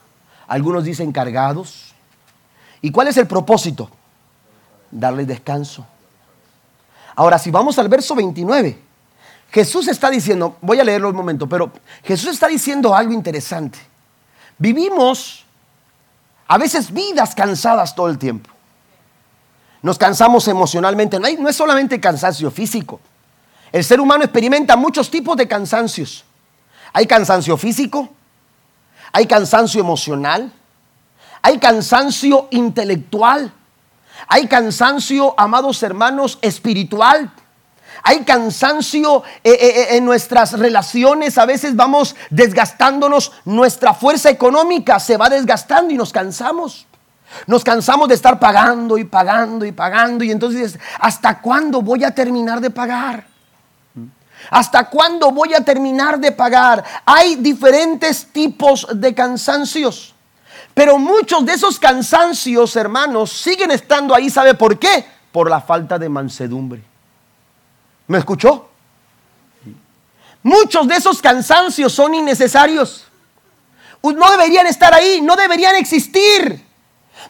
[0.46, 1.94] algunos dicen cargados.
[2.80, 3.90] ¿Y cuál es el propósito?
[4.90, 5.86] Darles descanso.
[7.14, 8.78] Ahora, si vamos al verso 29,
[9.50, 11.70] Jesús está diciendo, voy a leerlo un momento, pero
[12.02, 13.78] Jesús está diciendo algo interesante.
[14.58, 15.44] Vivimos
[16.48, 18.51] a veces vidas cansadas todo el tiempo.
[19.82, 21.18] Nos cansamos emocionalmente.
[21.18, 23.00] No, hay, no es solamente cansancio físico.
[23.72, 26.24] El ser humano experimenta muchos tipos de cansancios.
[26.92, 28.10] Hay cansancio físico,
[29.12, 30.52] hay cansancio emocional,
[31.40, 33.52] hay cansancio intelectual,
[34.28, 37.32] hay cansancio, amados hermanos, espiritual.
[38.04, 41.38] Hay cansancio eh, eh, eh, en nuestras relaciones.
[41.38, 43.32] A veces vamos desgastándonos.
[43.44, 46.86] Nuestra fuerza económica se va desgastando y nos cansamos.
[47.46, 50.24] Nos cansamos de estar pagando y pagando y pagando.
[50.24, 53.26] Y entonces, ¿hasta cuándo voy a terminar de pagar?
[54.50, 56.82] ¿Hasta cuándo voy a terminar de pagar?
[57.04, 60.14] Hay diferentes tipos de cansancios.
[60.74, 64.30] Pero muchos de esos cansancios, hermanos, siguen estando ahí.
[64.30, 65.04] ¿Sabe por qué?
[65.30, 66.82] Por la falta de mansedumbre.
[68.06, 68.68] ¿Me escuchó?
[70.42, 73.06] Muchos de esos cansancios son innecesarios.
[74.02, 76.64] No deberían estar ahí, no deberían existir.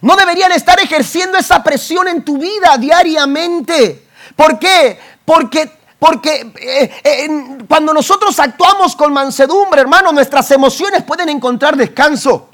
[0.01, 4.09] No deberían estar ejerciendo esa presión en tu vida diariamente.
[4.35, 4.99] ¿Por qué?
[5.25, 12.49] Porque porque eh, eh, cuando nosotros actuamos con mansedumbre, hermano, nuestras emociones pueden encontrar descanso.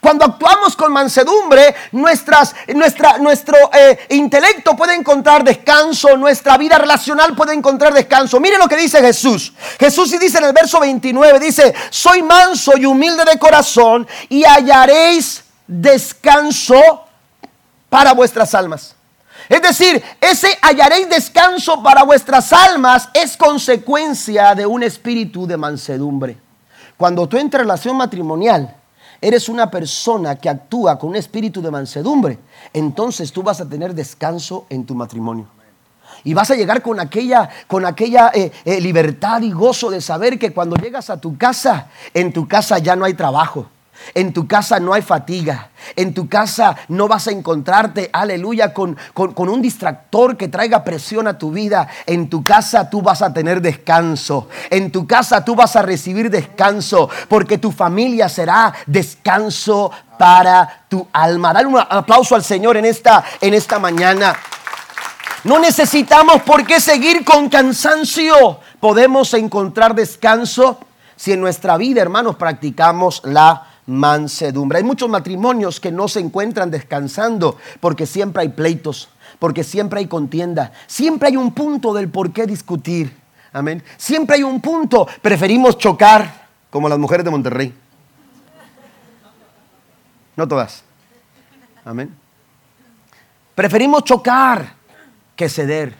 [0.00, 7.36] Cuando actuamos con mansedumbre, nuestras, nuestra, nuestro eh, intelecto puede encontrar descanso, nuestra vida relacional
[7.36, 8.40] puede encontrar descanso.
[8.40, 9.52] Mire lo que dice Jesús.
[9.78, 15.44] Jesús dice en el verso 29, dice, soy manso y humilde de corazón y hallaréis
[15.66, 17.04] descanso
[17.88, 18.94] para vuestras almas.
[19.48, 26.38] Es decir, ese hallaréis descanso para vuestras almas es consecuencia de un espíritu de mansedumbre.
[26.96, 28.74] Cuando tú entras en relación matrimonial,
[29.20, 32.38] eres una persona que actúa con un espíritu de mansedumbre,
[32.72, 35.48] entonces tú vas a tener descanso en tu matrimonio.
[36.24, 40.38] Y vas a llegar con aquella, con aquella eh, eh, libertad y gozo de saber
[40.38, 43.68] que cuando llegas a tu casa, en tu casa ya no hay trabajo.
[44.14, 45.70] En tu casa no hay fatiga.
[45.94, 51.28] En tu casa no vas a encontrarte, aleluya, con, con, un distractor que traiga presión
[51.28, 51.88] a tu vida.
[52.06, 54.48] En tu casa tú vas a tener descanso.
[54.70, 57.08] En tu casa tú vas a recibir descanso.
[57.28, 61.52] Porque tu familia será descanso para tu alma.
[61.52, 64.36] Dale un aplauso al Señor en esta, en esta mañana.
[65.44, 68.60] No necesitamos por qué seguir con cansancio.
[68.80, 70.80] Podemos encontrar descanso
[71.14, 74.78] si en nuestra vida, hermanos, practicamos la mansedumbre.
[74.78, 80.06] Hay muchos matrimonios que no se encuentran descansando porque siempre hay pleitos, porque siempre hay
[80.06, 83.16] contienda, siempre hay un punto del por qué discutir.
[83.52, 83.82] Amén.
[83.96, 85.06] Siempre hay un punto.
[85.22, 87.74] Preferimos chocar como las mujeres de Monterrey.
[90.36, 90.84] No todas.
[91.84, 92.14] Amén.
[93.54, 94.74] Preferimos chocar
[95.34, 95.94] que ceder.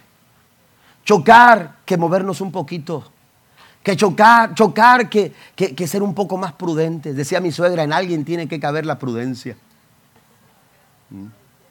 [1.04, 3.12] Chocar que movernos un poquito
[3.86, 7.14] que chocar, chocar, que, que, ser un poco más prudentes.
[7.14, 9.56] Decía mi suegra, en alguien tiene que caber la prudencia.
[11.08, 11.26] ¿Mm?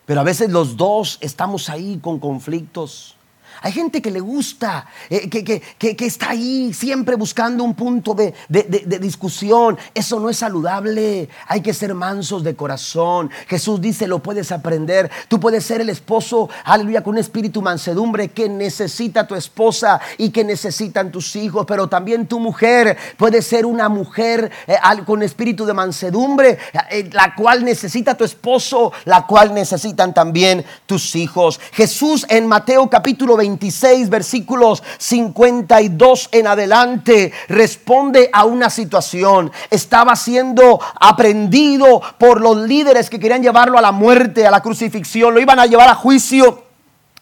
[0.06, 3.18] Pero a veces los dos estamos ahí con conflictos.
[3.62, 8.34] Hay gente que le gusta, eh, que, está ahí siempre buscando un punto de,
[9.00, 9.78] discusión.
[9.94, 11.30] Eso no es saludable.
[11.48, 13.30] Hay que ser mansos de corazón.
[13.48, 15.10] Jesús dice, lo puedes aprender.
[15.28, 20.30] Tú puedes ser el esposo, aleluya, con un espíritu mansedumbre que necesita tu esposa y
[20.30, 21.66] que necesitan tus hijos.
[21.68, 26.58] Pero también tu mujer puede ser una mujer eh, con espíritu de mansedumbre,
[26.92, 31.60] eh, la cual necesita tu esposo, la cual necesitan también tus hijos.
[31.72, 39.52] Jesús en Mateo capítulo 20 26, versículos 52 en adelante, responde a una situación.
[39.70, 45.34] Estaba siendo aprendido por los líderes que querían llevarlo a la muerte, a la crucifixión,
[45.34, 46.65] lo iban a llevar a juicio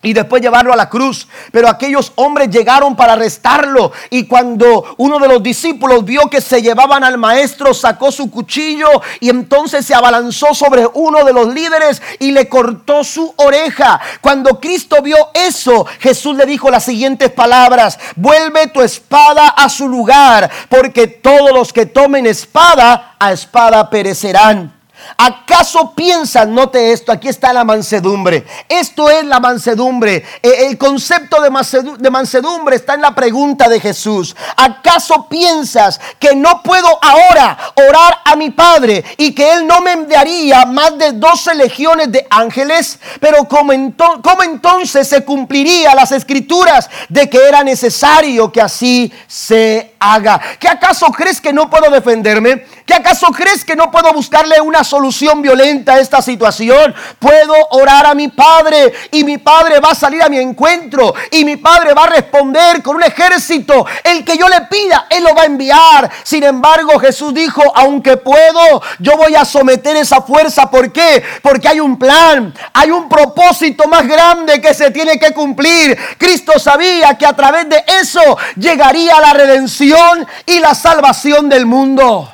[0.04, 1.28] y después llevarlo a la cruz.
[1.52, 6.62] Pero aquellos hombres llegaron para arrestarlo y cuando uno de los discípulos vio que se
[6.62, 8.88] llevaban al maestro, sacó su cuchillo
[9.20, 14.00] y entonces se abalanzó sobre uno de los líderes y le cortó su oreja.
[14.22, 19.88] Cuando Cristo vio eso, Jesús le dijo las siguientes palabras, vuelve tu espada a su
[19.88, 24.83] lugar, porque todos los que tomen espada, a espada perecerán.
[25.18, 28.46] ¿Acaso piensan, note esto, aquí está la mansedumbre?
[28.68, 30.24] Esto es la mansedumbre.
[30.42, 34.36] E, el concepto de mansedumbre está en la pregunta de Jesús.
[34.58, 39.92] ¿Acaso piensas que no puedo ahora orar a mi Padre y que Él no me
[39.92, 43.00] enviaría más de 12 legiones de ángeles?
[43.20, 50.40] Pero ¿cómo, entonces se cumpliría las escrituras de que era necesario que así se haga?
[50.60, 52.66] ¿Qué acaso crees que no puedo defenderme?
[52.86, 56.94] ¿Qué acaso crees que no puedo buscarle una solución violenta a esta situación?
[57.18, 61.44] Puedo orar a mi Padre y mi Padre va a salir a mi encuentro y
[61.44, 63.88] mi Padre va a responder con un ejército.
[64.04, 66.12] El que yo le pida, Él lo va a enviar.
[66.22, 70.70] Sin embargo, Jesús dijo, aunque puedo, yo voy a someter esa fuerza.
[70.70, 71.24] ¿Por qué?
[71.42, 75.98] Porque hay un plan, hay un propósito más grande que se tiene que cumplir.
[76.20, 82.30] Cristo sabía que a través de eso llegaría la redención y la salvación del mundo.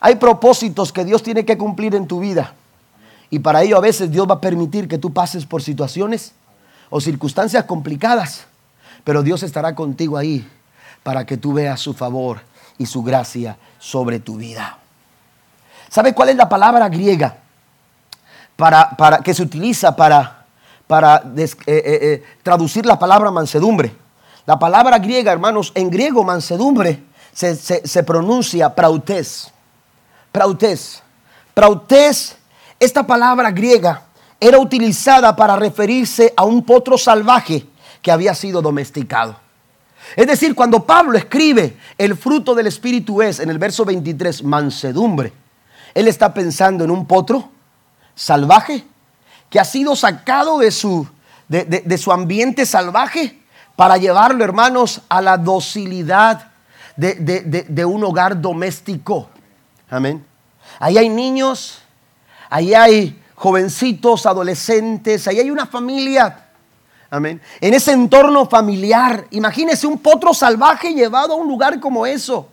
[0.00, 2.54] Hay propósitos que Dios tiene que cumplir en tu vida.
[3.30, 6.32] Y para ello a veces Dios va a permitir que tú pases por situaciones
[6.90, 8.46] o circunstancias complicadas.
[9.04, 10.46] Pero Dios estará contigo ahí
[11.02, 12.40] para que tú veas su favor
[12.78, 14.78] y su gracia sobre tu vida.
[15.88, 17.36] ¿Sabe cuál es la palabra griega
[18.56, 20.44] para, para que se utiliza para,
[20.86, 23.94] para eh, eh, eh, traducir la palabra mansedumbre?
[24.46, 29.52] La palabra griega, hermanos, en griego mansedumbre se, se pronuncia prautes.
[31.54, 32.36] Prautes.
[32.78, 34.02] Esta palabra griega
[34.38, 37.66] era utilizada para referirse a un potro salvaje
[38.02, 39.36] que había sido domesticado.
[40.14, 45.32] Es decir, cuando Pablo escribe el fruto del Espíritu es en el verso 23, mansedumbre,
[45.94, 47.48] él está pensando en un potro
[48.14, 48.84] salvaje
[49.48, 51.08] que ha sido sacado de su,
[51.48, 53.40] de, su ambiente salvaje
[53.74, 56.50] para llevarlo, hermanos, a la docilidad
[56.96, 59.30] de un hogar doméstico.
[59.88, 60.24] Amén.
[60.78, 61.80] Ahí hay niños,
[62.50, 66.44] ahí hay jovencitos, adolescentes, ahí hay una familia.
[67.10, 67.40] Amén.
[67.60, 72.48] En ese entorno familiar, imagínese un potro salvaje llevado a un lugar como eso.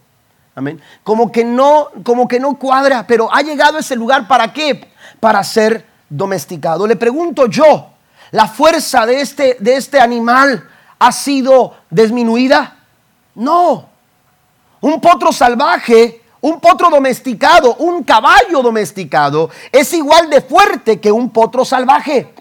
[0.55, 0.79] Amén.
[1.03, 4.87] Como que no, como que no cuadra, pero ha llegado a ese lugar para qué?
[5.19, 6.85] Para ser domesticado.
[6.85, 7.89] Le pregunto yo,
[8.31, 10.69] ¿la fuerza de este, de este animal
[10.99, 12.77] ha sido disminuida?
[13.33, 13.89] No.
[14.81, 21.29] Un potro salvaje un potro domesticado, un caballo domesticado, es igual de fuerte que un
[21.29, 22.33] potro salvaje.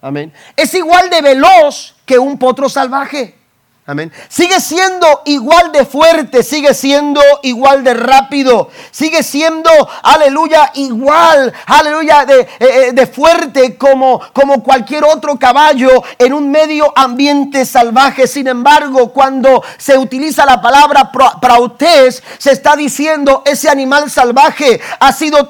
[0.00, 0.32] Amén.
[0.56, 3.37] Es igual de veloz que un potro salvaje.
[3.90, 4.12] Amén.
[4.28, 9.70] Sigue siendo igual de fuerte, sigue siendo igual de rápido, sigue siendo,
[10.02, 16.50] aleluya, igual, aleluya, de, eh, eh, de, fuerte como, como cualquier otro caballo en un
[16.50, 18.26] medio ambiente salvaje.
[18.26, 25.12] Sin embargo, cuando se utiliza la palabra prautes, se está diciendo ese animal salvaje ha
[25.12, 25.48] sido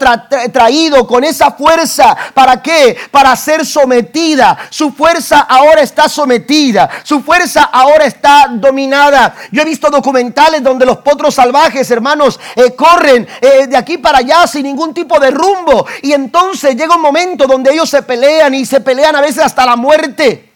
[0.52, 2.16] traído con esa fuerza.
[2.34, 2.96] ¿Para qué?
[3.10, 4.56] Para ser sometida.
[4.70, 6.88] Su fuerza ahora está sometida.
[7.02, 9.34] Su fuerza ahora está dominada.
[9.50, 14.18] Yo he visto documentales donde los potros salvajes, hermanos, eh, corren eh, de aquí para
[14.18, 15.86] allá sin ningún tipo de rumbo.
[16.02, 19.66] Y entonces llega un momento donde ellos se pelean y se pelean a veces hasta
[19.66, 20.47] la muerte.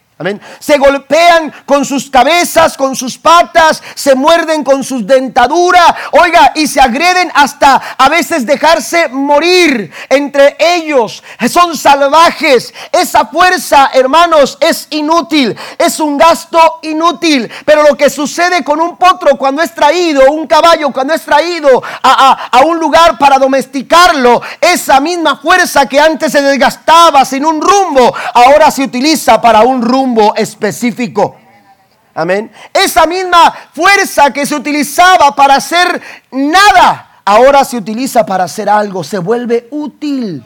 [0.58, 6.66] Se golpean con sus cabezas, con sus patas, se muerden con sus dentaduras, oiga, y
[6.66, 11.22] se agreden hasta a veces dejarse morir entre ellos.
[11.50, 12.72] Son salvajes.
[12.92, 17.50] Esa fuerza, hermanos, es inútil, es un gasto inútil.
[17.64, 21.82] Pero lo que sucede con un potro cuando es traído, un caballo cuando es traído
[22.02, 27.60] a, a un lugar para domesticarlo, esa misma fuerza que antes se desgastaba sin un
[27.60, 31.36] rumbo, ahora se utiliza para un rumbo específico.
[32.14, 32.50] Amén.
[32.72, 39.02] Esa misma fuerza que se utilizaba para hacer nada, ahora se utiliza para hacer algo,
[39.02, 40.44] se vuelve útil.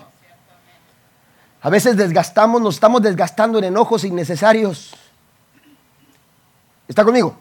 [1.60, 4.94] A veces desgastamos, nos estamos desgastando en enojos innecesarios.
[6.86, 7.36] ¿Está conmigo?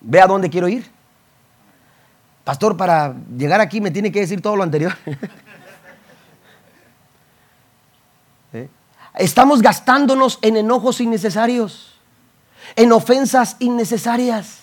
[0.00, 0.90] Ve a dónde quiero ir.
[2.44, 4.94] Pastor, para llegar aquí me tiene que decir todo lo anterior.
[9.16, 11.94] Estamos gastándonos en enojos innecesarios,
[12.76, 14.60] en ofensas innecesarias,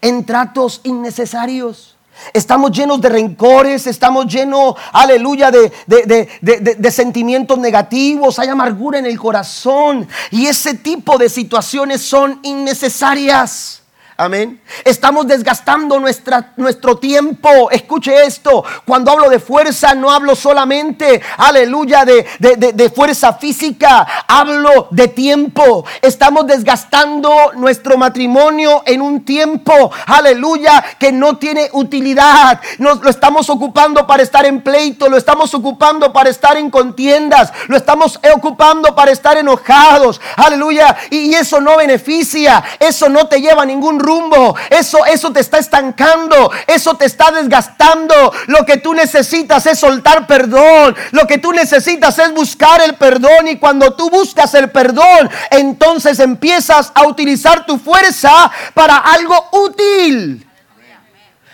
[0.00, 1.96] en tratos innecesarios.
[2.32, 9.18] Estamos llenos de rencores, estamos llenos, aleluya, de, de, sentimientos negativos, hay amargura en el
[9.18, 13.82] corazón y ese tipo de situaciones son innecesarias.
[14.18, 14.62] Amén.
[14.82, 17.70] Estamos desgastando nuestra, nuestro tiempo.
[17.70, 18.64] Escuche esto.
[18.86, 24.06] Cuando hablo de fuerza, no hablo solamente, aleluya, de, de, fuerza física.
[24.26, 25.84] Hablo de tiempo.
[26.00, 32.62] Estamos desgastando nuestro matrimonio en un tiempo, aleluya, que no tiene utilidad.
[32.78, 35.10] Nos lo estamos ocupando para estar en pleito.
[35.10, 37.52] Lo estamos ocupando para estar en contiendas.
[37.68, 40.22] Lo estamos ocupando para estar enojados.
[40.36, 40.96] Aleluya.
[41.10, 42.64] Y, y eso no beneficia.
[42.80, 44.56] Eso no te lleva a ningún rumbo.
[44.70, 46.50] Eso, eso te está estancando.
[46.66, 48.32] Eso te está desgastando.
[48.46, 50.96] Lo que tú necesitas es soltar perdón.
[51.10, 53.48] Lo que tú necesitas es buscar el perdón.
[53.48, 60.46] Y cuando tú buscas el perdón, entonces empiezas a utilizar tu fuerza para algo útil.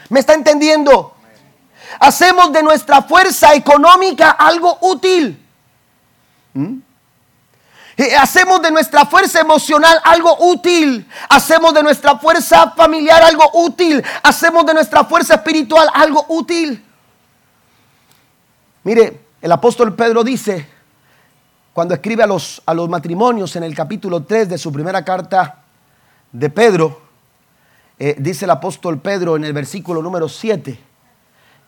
[0.09, 1.17] ¿Me está entendiendo?
[1.99, 5.43] Hacemos de nuestra fuerza económica algo útil.
[6.53, 6.79] ¿Mm?
[7.97, 11.07] Eh, hacemos de nuestra fuerza emocional algo útil.
[11.29, 14.03] Hacemos de nuestra fuerza familiar algo útil.
[14.23, 16.83] Hacemos de nuestra fuerza espiritual algo útil.
[18.85, 20.67] Mire, el apóstol Pedro dice,
[21.73, 25.63] cuando escribe a los, a los matrimonios en el capítulo 3 de su primera carta
[26.33, 27.03] de Pedro,
[27.99, 30.79] eh, dice el apóstol Pedro en el versículo número 7,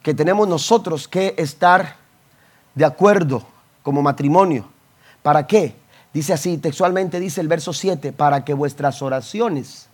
[0.02, 1.96] que tenemos nosotros que estar
[2.74, 3.46] de acuerdo
[3.82, 4.68] como matrimonio.
[5.22, 5.76] ¿Para qué?
[6.14, 9.88] Dice así, textualmente dice el verso 7, para que vuestras oraciones,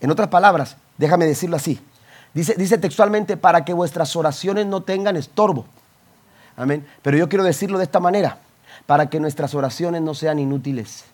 [0.00, 1.80] en otras palabras, déjame decirlo así,
[2.32, 5.66] dice, dice textualmente, para que vuestras oraciones no tengan estorbo.
[6.56, 6.86] Amén.
[7.02, 8.38] Pero yo quiero decirlo de esta manera,
[8.86, 11.04] para que nuestras oraciones no sean inútiles.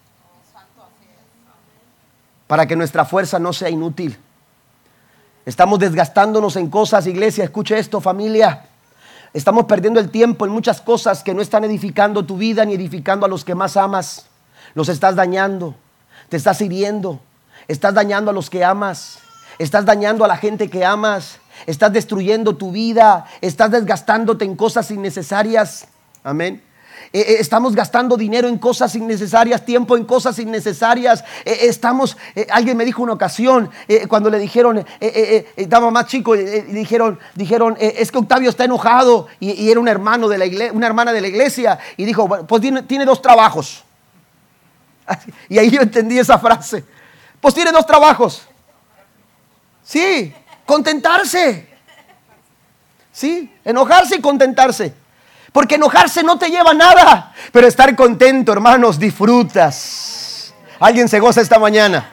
[2.46, 4.18] Para que nuestra fuerza no sea inútil.
[5.46, 8.66] Estamos desgastándonos en cosas, iglesia, escuche esto, familia.
[9.34, 13.26] Estamos perdiendo el tiempo en muchas cosas que no están edificando tu vida ni edificando
[13.26, 14.26] a los que más amas.
[14.74, 15.74] Los estás dañando,
[16.28, 17.20] te estás hiriendo,
[17.66, 19.18] estás dañando a los que amas,
[19.58, 24.88] estás dañando a la gente que amas, estás destruyendo tu vida, estás desgastándote en cosas
[24.92, 25.88] innecesarias.
[26.22, 26.62] Amén.
[27.14, 31.22] Eh, eh, estamos gastando dinero en cosas innecesarias, tiempo en cosas innecesarias.
[31.44, 32.16] Eh, estamos,
[32.50, 33.70] alguien me dijo una ocasión,
[34.08, 39.78] cuando le dijeron, estaba más chico, dijeron, dijeron es que Octavio está enojado y, era
[39.78, 43.04] un hermano de la iglesia, una hermana de la iglesia, y dijo, pues tiene, tiene
[43.04, 43.84] dos trabajos.
[45.48, 46.82] Y ahí yo entendí esa frase.
[47.40, 48.48] Pues tiene dos trabajos.
[49.84, 50.34] Sí,
[50.66, 51.68] contentarse.
[53.12, 55.03] Sí, enojarse y contentarse.
[55.54, 57.32] Porque enojarse no te lleva nada.
[57.52, 60.52] Pero estar contento, hermanos, disfrutas.
[60.80, 62.10] ¿Alguien se goza esta mañana?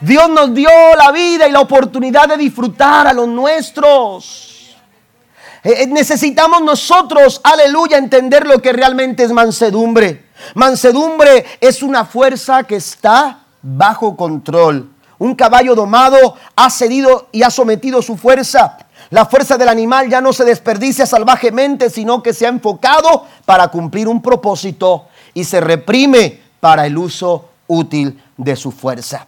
[0.00, 4.74] Dios nos dio la vida y la oportunidad de disfrutar a los nuestros.
[5.62, 10.24] Eh, eh, necesitamos nosotros, aleluya, entender lo que realmente es mansedumbre.
[10.54, 14.90] Mansedumbre es una fuerza que está bajo control.
[15.18, 18.78] Un caballo domado ha cedido y ha sometido su fuerza
[19.10, 23.68] la fuerza del animal ya no se desperdicia salvajemente, sino que se ha enfocado para
[23.68, 29.26] cumplir un propósito y se reprime para el uso útil de su fuerza.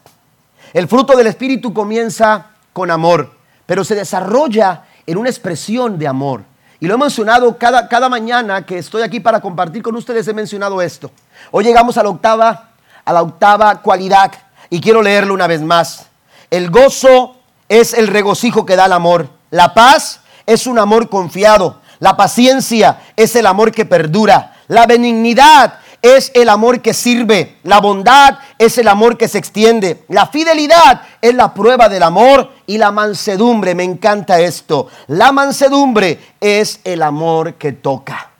[0.73, 3.33] El fruto del Espíritu comienza con amor,
[3.67, 6.43] pero se desarrolla en una expresión de amor.
[6.81, 10.35] Y lo he mencionado cada, cada mañana que estoy aquí para compartir con ustedes, he
[10.35, 11.11] mencionado esto.
[11.51, 12.71] Hoy llegamos a la octava,
[13.05, 14.33] a la octava cualidad
[14.71, 16.07] y quiero leerlo una vez más.
[16.51, 17.37] El gozo
[17.69, 19.38] es el regocijo que da el amor.
[19.51, 21.81] La paz es un amor confiado.
[22.01, 24.55] La paciencia es el amor que perdura.
[24.69, 27.57] La benignidad es el amor que sirve.
[27.65, 30.05] La bondad es el amor que se extiende.
[30.09, 32.51] La fidelidad es la prueba del amor.
[32.67, 34.89] Y la mansedumbre, me encanta esto.
[35.09, 38.31] La mansedumbre es el amor que toca.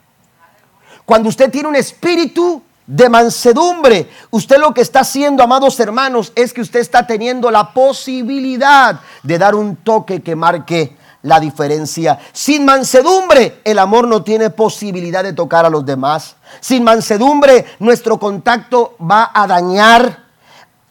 [1.05, 6.53] Cuando usted tiene un espíritu de mansedumbre, usted lo que está haciendo, amados hermanos, es
[6.53, 12.19] que usted está teniendo la posibilidad de dar un toque que marque la diferencia.
[12.31, 16.35] Sin mansedumbre, el amor no tiene posibilidad de tocar a los demás.
[16.59, 20.25] Sin mansedumbre, nuestro contacto va a dañar,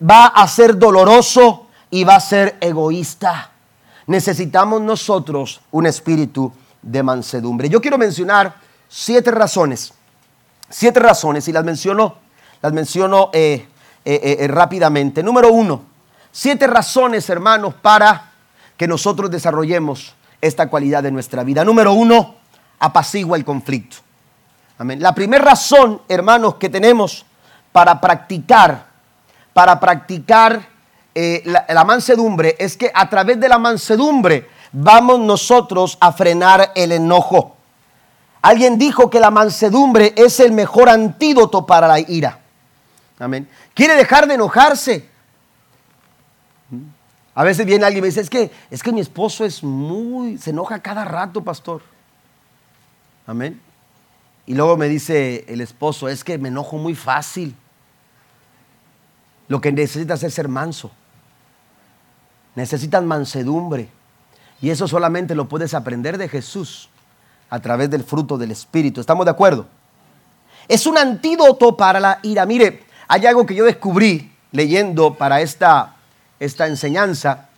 [0.09, 3.51] va a ser doloroso y va a ser egoísta.
[4.07, 6.53] Necesitamos nosotros un espíritu
[6.83, 7.69] de mansedumbre.
[7.69, 8.55] Yo quiero mencionar
[8.89, 9.93] siete razones,
[10.69, 12.17] siete razones y las menciono,
[12.63, 13.67] las menciono eh,
[14.05, 15.23] eh, eh, rápidamente.
[15.23, 15.83] Número uno,
[16.33, 18.33] siete razones, hermanos, para
[18.77, 21.65] que nosotros desarrollemos esta cualidad de nuestra vida.
[21.65, 22.37] Número uno,
[22.79, 23.97] apacigua el conflicto.
[24.79, 25.03] Amén.
[25.03, 27.27] La primera razón, hermanos, que tenemos
[27.73, 28.87] para practicar,
[29.53, 30.69] para practicar
[31.15, 36.73] eh, la, la mansedumbre es que a través de la mansedumbre vamos nosotros a frenar
[36.75, 37.57] el enojo.
[38.41, 42.39] Alguien dijo que la mansedumbre es el mejor antídoto para la ira.
[43.19, 43.49] Amén.
[43.75, 45.09] Quiere dejar de enojarse.
[47.39, 50.39] A veces viene alguien y me dice, es que, es que mi esposo es muy,
[50.39, 51.83] se enoja cada rato, pastor.
[53.29, 53.61] Amén.
[54.45, 57.55] Y luego me dice el esposo, es que me enojo muy fácil.
[59.47, 60.91] Lo que necesitas es ser manso.
[62.57, 63.89] Necesitan mansedumbre.
[64.61, 66.89] Y eso solamente lo puedes aprender de Jesús
[67.51, 69.01] a través del fruto del Espíritu.
[69.01, 69.69] ¿Estamos de acuerdo?
[70.67, 72.45] Es un antídoto para la ira.
[72.47, 75.95] Mire, hay algo que yo descubrí leyendo para esta,
[76.41, 77.49] esta enseñanza.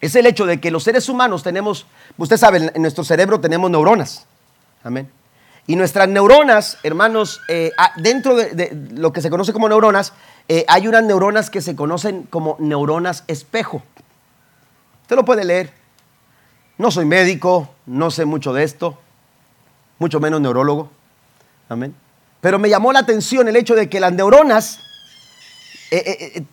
[0.00, 3.70] Es el hecho de que los seres humanos tenemos, usted sabe, en nuestro cerebro tenemos
[3.70, 4.26] neuronas.
[4.84, 5.10] Amén.
[5.66, 10.14] Y nuestras neuronas, hermanos, eh, dentro de, lo que se conoce como neuronas,
[10.48, 13.82] eh, hay unas neuronas que se conocen como neuronas espejo.
[15.02, 15.74] Usted lo puede leer.
[16.78, 18.98] No soy médico, no sé mucho de esto,
[19.98, 20.90] mucho menos neurólogo.
[21.68, 21.94] Amén.
[22.40, 24.80] Pero me llamó la atención el hecho de que las neuronas,
[25.90, 26.44] eh,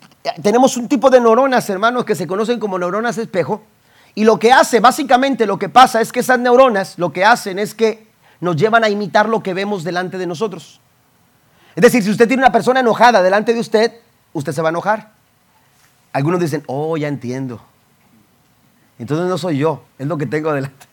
[0.42, 3.62] tenemos un tipo de neuronas, hermanos, que se conocen como neuronas espejo.
[4.16, 7.60] Y lo que hace, básicamente lo que pasa es que esas neuronas lo que hacen
[7.60, 8.08] es que
[8.40, 10.80] nos llevan a imitar lo que vemos delante de nosotros.
[11.76, 13.92] Es decir, si usted tiene una persona enojada delante de usted,
[14.34, 15.12] usted se va a enojar.
[16.14, 17.62] Algunos dicen, oh, ya entiendo.
[18.98, 20.88] Entonces no soy yo, es lo que tengo delante.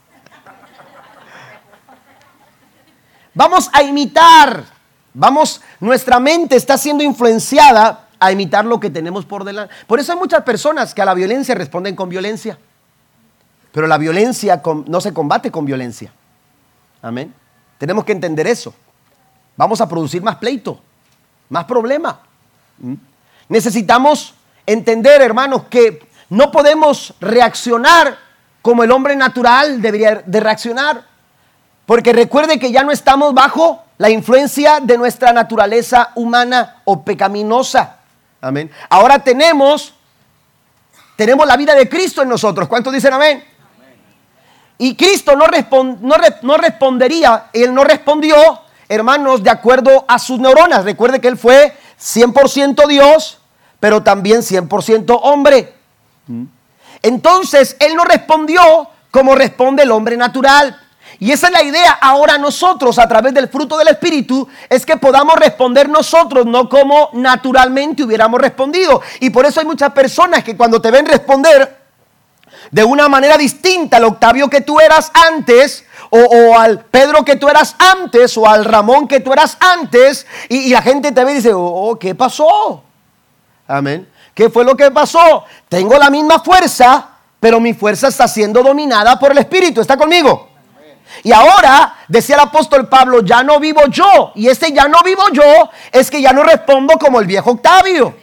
[3.35, 4.65] Vamos a imitar.
[5.15, 9.75] Vamos, nuestra mente está siendo influenciada a imitar lo que tenemos por delante.
[9.89, 12.57] Por eso hay muchas personas que a la violencia responden con violencia.
[13.73, 16.13] Pero la violencia no se combate con violencia.
[17.03, 17.35] Amén.
[17.79, 18.73] Tenemos que entender eso.
[19.57, 20.81] Vamos a producir más pleito,
[21.49, 22.21] más problema.
[22.79, 22.95] ¿Mm?
[23.49, 24.35] Necesitamos
[24.67, 28.17] entender, hermanos, que no podemos reaccionar
[28.63, 31.05] como el hombre natural debería de reaccionar.
[31.87, 37.97] Porque recuerde que ya no estamos bajo la influencia de nuestra naturaleza humana o pecaminosa.
[38.43, 38.71] Amén.
[38.91, 39.95] Ahora tenemos
[41.17, 42.69] tenemos la vida de Cristo en nosotros.
[42.69, 43.45] ¿Cuántos dicen amén?
[44.79, 45.47] Y Cristo no,
[46.43, 48.35] no, respondería, Él no respondió,
[48.89, 50.85] hermanos, de acuerdo a sus neuronas.
[50.85, 53.39] Recuerde que Él fue 100% Dios,
[53.79, 55.75] pero también 100% hombre.
[57.03, 58.61] Entonces, Él no respondió
[59.13, 60.81] como responde el hombre natural.
[61.23, 64.97] Y esa es la idea ahora nosotros a través del fruto del Espíritu, es que
[64.97, 69.01] podamos responder nosotros, no como naturalmente hubiéramos respondido.
[69.21, 71.79] Y por eso hay muchas personas que cuando te ven responder,
[72.73, 77.49] de una manera distinta al Octavio que tú eras antes, o, al Pedro que tú
[77.49, 81.35] eras antes, o al Ramón que tú eras antes, y, la gente te ve y
[81.37, 82.83] dice, oh, ¿qué pasó?
[83.69, 84.09] Amén.
[84.35, 85.45] ¿Qué fue lo que pasó?
[85.69, 89.81] Tengo la misma fuerza, pero mi fuerza está siendo dominada por el Espíritu.
[89.81, 90.51] ¿Está conmigo?
[91.23, 94.33] Y ahora, decía el apóstol Pablo, ya no vivo yo.
[94.35, 98.17] Y este ya no vivo yo es que ya no respondo como el viejo Octavio.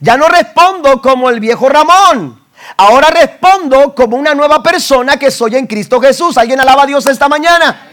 [0.00, 2.42] Ya no respondo como el viejo Ramón.
[2.76, 6.38] Ahora respondo como una nueva persona que soy en Cristo Jesús.
[6.38, 7.88] ¿Alguien alaba a Dios esta mañana?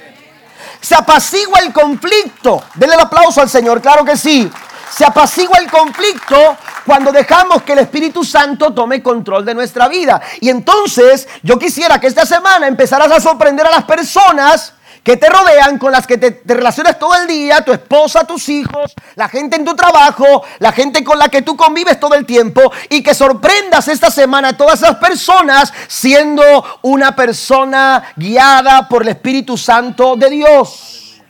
[0.79, 2.63] Se apacigua el conflicto.
[2.75, 4.49] Denle el aplauso al Señor, claro que sí.
[4.95, 10.21] Se apacigua el conflicto cuando dejamos que el Espíritu Santo tome control de nuestra vida.
[10.41, 14.73] Y entonces yo quisiera que esta semana empezaras a sorprender a las personas
[15.03, 18.93] que te rodean, con las que te, relacionas todo el día, tu esposa, tus hijos,
[19.15, 22.71] la gente en tu trabajo, la gente con la que tú convives todo el tiempo,
[22.89, 26.43] y que sorprendas esta semana a todas esas personas siendo
[26.81, 31.21] una persona guiada por el Espíritu Santo de Dios.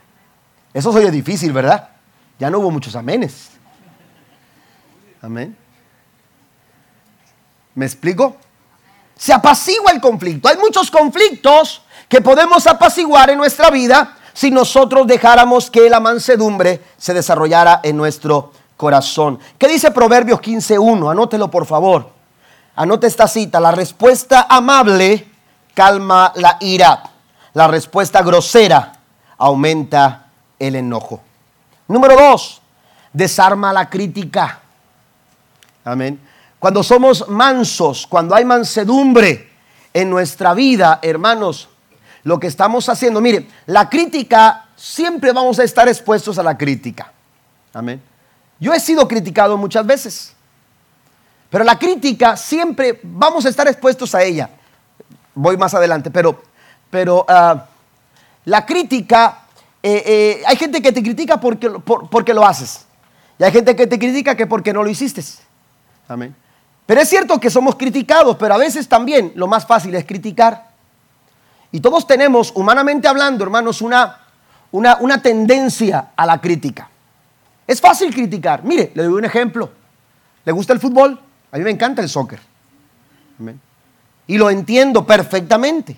[0.72, 1.89] Eso soy difícil, ¿verdad?
[2.40, 3.50] Ya no hubo muchos amenes.
[5.20, 5.54] Amén.
[7.74, 8.36] ¿Me explico?
[9.14, 10.48] Se apacigua el conflicto.
[10.48, 16.82] Hay muchos conflictos que podemos apaciguar en nuestra vida si nosotros dejáramos que la mansedumbre
[16.96, 19.38] se desarrollara en nuestro corazón.
[19.58, 21.10] ¿Qué dice Proverbios 15.1?
[21.10, 22.08] Anótelo por favor.
[22.74, 23.60] Anote esta cita.
[23.60, 25.28] La respuesta amable
[25.74, 27.02] calma la ira.
[27.52, 28.92] La respuesta grosera
[29.36, 30.28] aumenta
[30.58, 31.20] el enojo.
[31.90, 32.62] Número dos,
[33.12, 34.60] desarma la crítica.
[35.84, 36.20] Amén.
[36.60, 39.50] Cuando somos mansos, cuando hay mansedumbre
[39.92, 41.68] en nuestra vida, hermanos,
[42.22, 43.20] lo que estamos haciendo.
[43.20, 47.12] Mire, la crítica, siempre vamos a estar expuestos a la crítica.
[47.74, 48.00] Amén.
[48.60, 50.32] Yo he sido criticado muchas veces,
[51.50, 54.48] pero la crítica siempre vamos a estar expuestos a ella.
[55.34, 56.40] Voy más adelante, pero,
[56.88, 57.66] pero ah,
[58.44, 59.39] la crítica,
[59.82, 62.86] eh, eh, hay gente que te critica porque, porque lo haces.
[63.38, 65.22] Y hay gente que te critica que porque no lo hiciste.
[66.08, 66.34] Amén.
[66.84, 70.70] Pero es cierto que somos criticados, pero a veces también lo más fácil es criticar.
[71.72, 74.18] Y todos tenemos, humanamente hablando, hermanos, una,
[74.72, 76.90] una, tendencia a la crítica.
[77.66, 78.64] Es fácil criticar.
[78.64, 79.70] Mire, le doy un ejemplo.
[80.44, 81.18] ¿Le gusta el fútbol?
[81.52, 82.40] A mí me encanta el soccer.
[84.26, 85.96] Y lo entiendo perfectamente.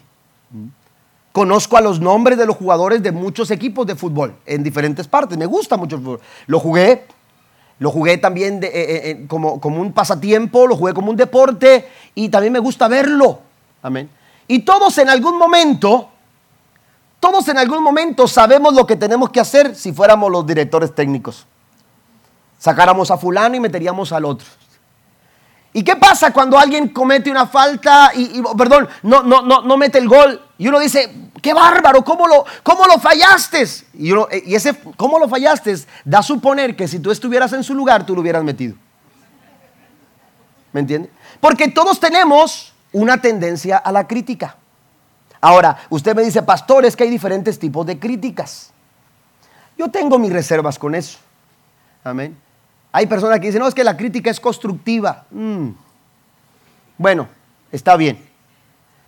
[1.32, 5.38] Conozco a los nombres de los jugadores de muchos equipos de fútbol en diferentes partes.
[5.38, 6.20] Me gusta mucho el fútbol.
[6.46, 7.06] Lo jugué,
[7.78, 11.88] lo jugué también eh, eh, eh, como, como un pasatiempo, lo jugué como un deporte
[12.14, 13.40] y también me gusta verlo.
[13.82, 14.10] Amén.
[14.46, 16.10] Y todos en algún momento,
[17.18, 21.46] todos en algún momento sabemos lo que tenemos que hacer si fuéramos los directores técnicos.
[22.58, 24.46] Sacáramos a fulano y meteríamos al otro.
[25.74, 29.98] ¿Y qué pasa cuando alguien comete una falta y, perdón, no, no, no, no mete
[29.98, 30.40] el gol?
[30.58, 31.10] Y uno dice,
[31.40, 33.66] qué bárbaro, ¿cómo lo, cómo lo fallaste?
[33.94, 35.74] Y, uno, y ese, ¿cómo lo fallaste?
[36.04, 38.76] Da a suponer que si tú estuvieras en su lugar, tú lo hubieras metido.
[40.72, 41.10] ¿Me entiende?
[41.40, 44.56] Porque todos tenemos una tendencia a la crítica.
[45.40, 48.72] Ahora, usted me dice, pastor, es que hay diferentes tipos de críticas.
[49.78, 51.18] Yo tengo mis reservas con eso.
[52.04, 52.36] Amén.
[52.93, 55.24] Hay personas que dicen, no, es que la crítica es constructiva.
[55.30, 55.70] Mm.
[56.99, 57.26] Bueno,
[57.72, 58.18] está bien.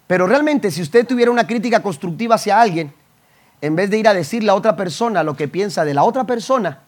[0.06, 2.92] Pero realmente si usted tuviera una crítica constructiva hacia alguien,
[3.60, 6.24] en vez de ir a decirle a otra persona lo que piensa de la otra
[6.24, 6.80] persona,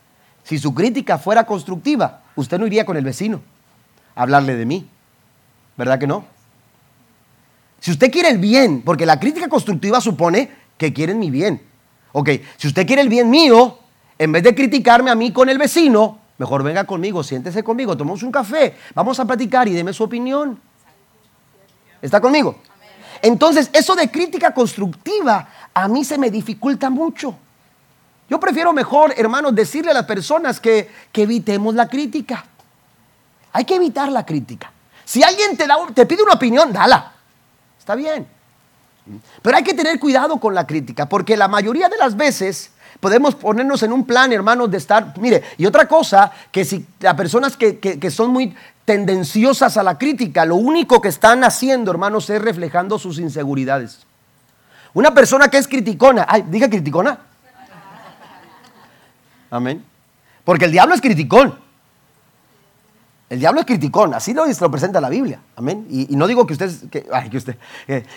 [0.43, 3.43] si su crítica fuera constructiva, usted no iría con el vecino
[4.15, 4.89] a hablarle de mí.
[5.77, 6.25] ¿Verdad que no?
[7.81, 11.63] Si usted quiere el bien, porque la crítica constructiva supone que quieren mi bien.
[12.13, 13.79] Ok, si usted quiere el bien mío,
[14.19, 18.23] en vez de criticarme a mí con el vecino, Mejor venga conmigo, siéntese conmigo, tomemos
[18.23, 20.61] un café, vamos a platicar y deme su opinión.
[22.03, 22.57] ¿Está conmigo?
[23.23, 27.35] Entonces, eso de crítica constructiva a mí se me dificulta mucho.
[28.29, 32.45] Yo prefiero mejor, hermanos, decirle a las personas que, que evitemos la crítica.
[33.53, 34.71] Hay que evitar la crítica.
[35.05, 37.13] Si alguien te, da, te pide una opinión, dala.
[37.79, 38.27] Está bien.
[39.41, 43.35] Pero hay que tener cuidado con la crítica, porque la mayoría de las veces Podemos
[43.35, 45.15] ponernos en un plan, hermanos, de estar...
[45.19, 50.45] Mire, y otra cosa, que si las personas que, son muy tendenciosas a la crítica,
[50.45, 54.07] lo único que están haciendo, hermanos, es reflejando sus inseguridades.
[54.95, 57.19] Una persona que es criticona, ay, diga criticona.
[59.51, 59.85] Amén.
[60.45, 61.59] Porque el diablo es criticón.
[63.29, 65.41] El diablo es criticón, así lo, lo presenta la Biblia.
[65.57, 65.87] Amén.
[65.91, 67.57] Y, no digo que usted, que, ay, que, usted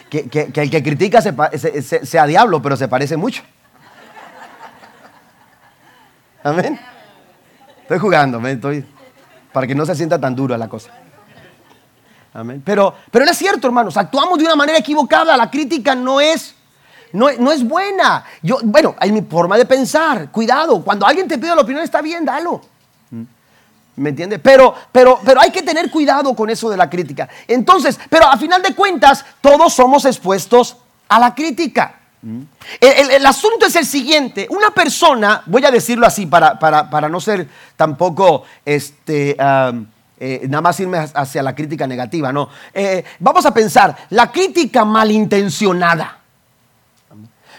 [0.10, 3.42] que, el que critica sea diablo, pero se parece mucho.
[6.44, 6.80] Amén.
[7.82, 8.86] Estoy jugando, estoy,
[9.52, 10.92] para que no se sienta tan dura la cosa.
[12.34, 12.62] Amén.
[12.64, 15.36] Pero, pero es cierto, hermanos, actuamos de una manera equivocada.
[15.36, 16.56] La crítica no es,
[17.12, 18.24] no, no, es buena.
[18.42, 20.32] Yo, bueno, hay mi forma de pensar.
[20.32, 22.62] Cuidado, cuando alguien te pide la opinión, está bien, dalo.
[23.96, 24.40] ¿Me entiende?
[24.40, 27.28] Pero, pero, pero hay que tener cuidado con eso de la crítica.
[27.48, 30.78] Entonces, pero a final de cuentas, todos somos expuestos
[31.10, 31.99] a la crítica.
[32.82, 37.48] El, asunto es el siguiente, una persona, voy a decirlo así para, para, no ser
[37.78, 39.38] tampoco, este,
[40.20, 42.50] eh, nada más irme hacia la crítica negativa, no.
[42.74, 46.18] Eh, vamos a pensar, la crítica malintencionada.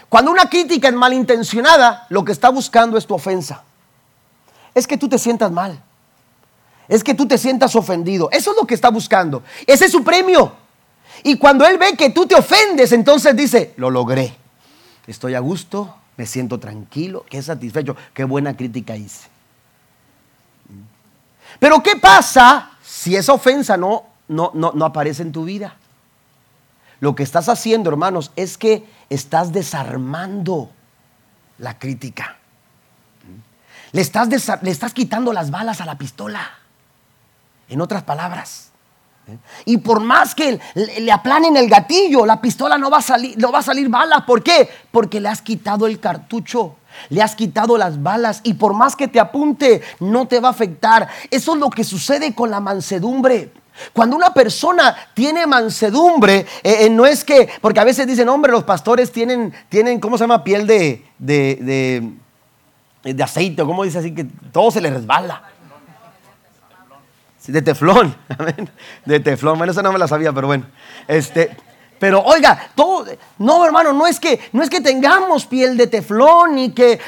[0.07, 3.63] Cuando una crítica es malintencionada, lo que está buscando es tu ofensa.
[4.75, 5.81] Es que tú te sientas mal.
[6.87, 8.29] Es que tú te sientas ofendido.
[8.31, 9.41] Eso es lo que está buscando.
[9.65, 10.53] Ese es su premio.
[11.23, 14.40] Y cuando él ve que tú te ofendes, entonces dice, lo logré
[15.07, 19.27] estoy a gusto, me siento tranquilo, qué satisfecho, qué buena crítica hice.
[21.59, 25.75] Pero ¿qué pasa si esa ofensa no, no, no, aparece en tu vida?
[26.99, 30.69] Lo que estás haciendo, hermanos, es que estás desarmando
[31.57, 32.37] la crítica.
[33.91, 34.29] Le estás,
[34.61, 36.51] le estás quitando las balas a la pistola.
[37.67, 38.70] En otras palabras.
[39.65, 43.51] Y por más que le aplanen el gatillo, la pistola no va a salir, no
[43.51, 44.25] va a salir bala.
[44.25, 44.69] ¿Por qué?
[44.91, 46.75] Porque le has quitado el cartucho.
[47.09, 50.51] Le has quitado las balas y por más que te apunte, no te va a
[50.51, 51.07] afectar.
[51.29, 53.51] Eso es lo que sucede con la mansedumbre.
[53.93, 58.51] Cuando una persona tiene mansedumbre, eh, eh, no es que, porque a veces dicen, hombre,
[58.51, 60.43] los pastores tienen, tienen ¿cómo se llama?
[60.43, 62.11] Piel de, de,
[63.03, 64.13] de, de aceite, ¿cómo dice así?
[64.13, 65.43] Que todo se le resbala
[67.51, 68.15] de teflón,
[69.05, 69.57] de teflón.
[69.57, 70.65] Bueno, eso no me la sabía, pero bueno.
[71.07, 71.55] Este,
[72.01, 73.05] pero oiga, todo,
[73.37, 76.99] no hermano, no es que, no es que tengamos piel de teflón ni que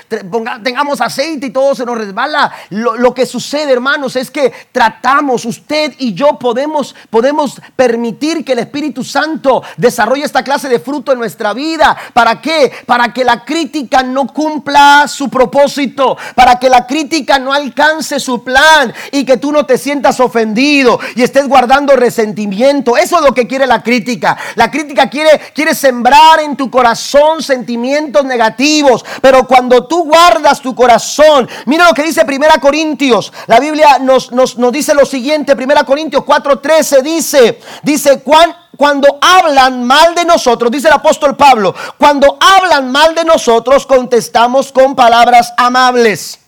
[0.64, 2.54] tengamos aceite y todo se nos resbala.
[2.70, 8.60] Lo, que sucede, hermanos, es que tratamos, usted y yo podemos, podemos permitir que el
[8.60, 11.98] Espíritu Santo desarrolle esta clase de fruto en nuestra vida.
[12.14, 12.72] ¿Para qué?
[12.86, 18.44] Para que la crítica no cumpla su propósito, para que la crítica no alcance su
[18.44, 22.96] plan y que tú no te sientas ofendido y estés guardando resentimiento.
[22.96, 24.38] Eso es lo que quiere la crítica.
[24.54, 29.04] La crítica quiere, quiere sembrar en tu corazón sentimientos negativos.
[29.22, 33.32] Pero cuando tú guardas tu corazón, mira lo que dice Primera Corintios.
[33.48, 39.20] La Biblia nos, nos, nos dice lo siguiente, Primera Corintios 4:13 dice, dice, ¿cuán, cuando
[39.22, 44.96] hablan mal de nosotros, dice el apóstol Pablo, cuando hablan mal de nosotros contestamos con
[44.96, 46.40] palabras amables.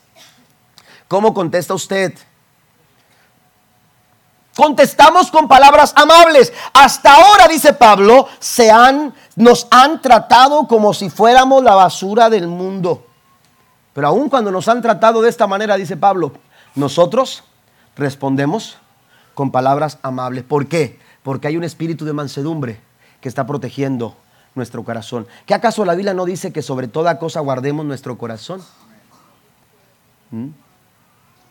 [1.08, 2.14] ¿Cómo contesta usted?
[4.56, 6.54] Contestamos con palabras amables.
[6.74, 12.48] Hasta ahora, dice Pablo, se han, nos han tratado como si fuéramos la basura del
[12.48, 13.06] mundo.
[13.94, 16.32] Pero aun cuando nos han tratado de esta manera, dice Pablo,
[16.74, 17.44] nosotros
[17.98, 18.78] respondemos
[19.34, 20.46] con palabras amables.
[20.46, 21.00] ¿Por qué?
[21.22, 22.80] Porque hay un espíritu de mansedumbre
[23.20, 24.16] que está protegiendo
[24.56, 25.28] nuestro corazón.
[25.46, 28.64] ¿Qué acaso la Biblia no dice que sobre toda cosa guardemos nuestro corazón?
[30.32, 30.48] ¿Mm?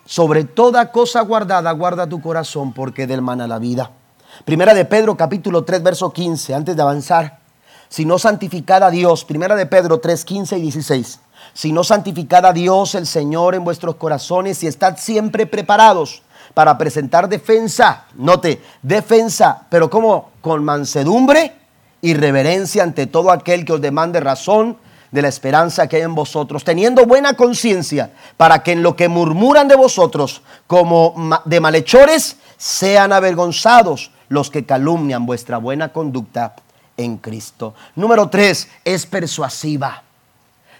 [0.07, 3.91] Sobre toda cosa guardada, guarda tu corazón, porque del mana la vida.
[4.45, 7.39] Primera de Pedro, capítulo 3, verso 15, antes de avanzar.
[7.89, 11.21] Si no santificad a Dios, primera de Pedro 3, 15 y 16.
[11.55, 16.77] Si no santificad a Dios el Señor en vuestros corazones y estad siempre preparados para
[16.77, 18.05] presentar defensa.
[18.15, 21.57] Note, defensa, pero como con mansedumbre
[22.03, 24.77] y reverencia ante todo aquel que os demande razón
[25.15, 29.07] de la esperanza que hay en vosotros, teniendo buena conciencia, para que en lo que
[29.07, 36.57] murmuran de vosotros como de malhechores, sean avergonzados los que calumnian vuestra buena conducta
[36.97, 37.75] en Cristo.
[37.95, 40.03] Número tres, es persuasiva.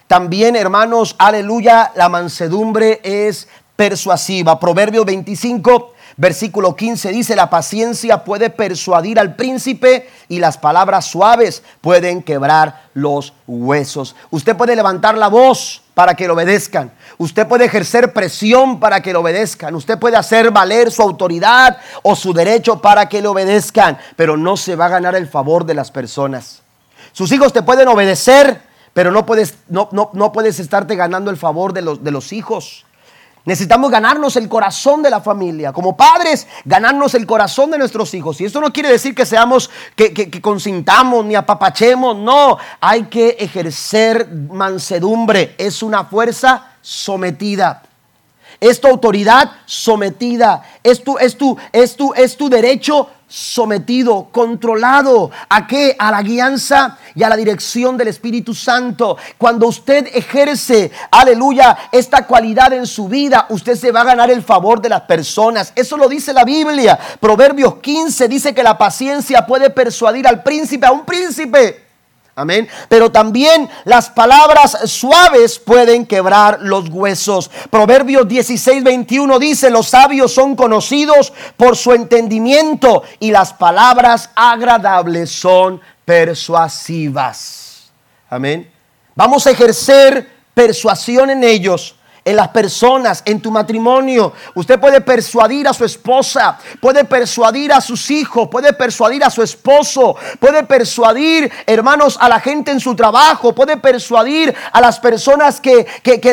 [0.05, 4.59] También, hermanos, aleluya, la mansedumbre es persuasiva.
[4.59, 11.61] Proverbio 25, Versículo 15 dice, la paciencia puede persuadir al príncipe y las palabras suaves
[11.81, 14.15] pueden quebrar los huesos.
[14.31, 16.93] Usted puede levantar la voz para que lo obedezcan.
[17.17, 19.75] Usted puede ejercer presión para que lo obedezcan.
[19.75, 24.55] Usted puede hacer valer su autoridad o su derecho para que lo obedezcan, pero no
[24.55, 26.61] se va a ganar el favor de las personas.
[27.11, 28.61] Sus hijos te pueden obedecer,
[28.93, 32.31] pero no puedes, no, no, no puedes estarte ganando el favor de los, de los
[32.31, 32.85] hijos.
[33.45, 35.71] Necesitamos ganarnos el corazón de la familia.
[35.71, 38.41] Como padres, ganarnos el corazón de nuestros hijos.
[38.41, 42.17] Y esto no quiere decir que seamos, que, que, consintamos ni apapachemos.
[42.17, 45.53] No, hay que ejercer mansedumbre.
[45.59, 47.83] Es una fuerza sometida.
[48.59, 50.63] Es tu autoridad sometida.
[50.81, 55.31] Es tu, es tu, es tu, es tu derecho sometido, controlado.
[55.49, 55.95] ¿A qué?
[55.97, 59.17] A la guianza y a la dirección del Espíritu Santo.
[59.37, 64.43] Cuando usted ejerce, aleluya, esta cualidad en su vida, usted se va a ganar el
[64.43, 65.73] favor de las personas.
[65.75, 66.99] Eso lo dice la Biblia.
[67.19, 71.84] Proverbios 15 dice que la paciencia puede persuadir al príncipe, a un príncipe.
[72.37, 72.67] Amén.
[72.89, 77.49] Pero también las palabras suaves pueden quebrar los huesos.
[77.69, 85.31] Proverbios 16, 21 dice, los sabios son conocidos por su entendimiento y las palabras agradables
[85.31, 87.91] son persuasivas.
[88.29, 88.69] Amén.
[89.15, 94.33] Vamos a ejercer persuasión en ellos en las personas, en tu matrimonio.
[94.55, 99.43] Usted puede persuadir a su esposa, puede persuadir a sus hijos, puede persuadir a su
[99.43, 105.61] esposo, puede persuadir, hermanos, a la gente en su trabajo, puede persuadir a las personas
[105.61, 105.85] que,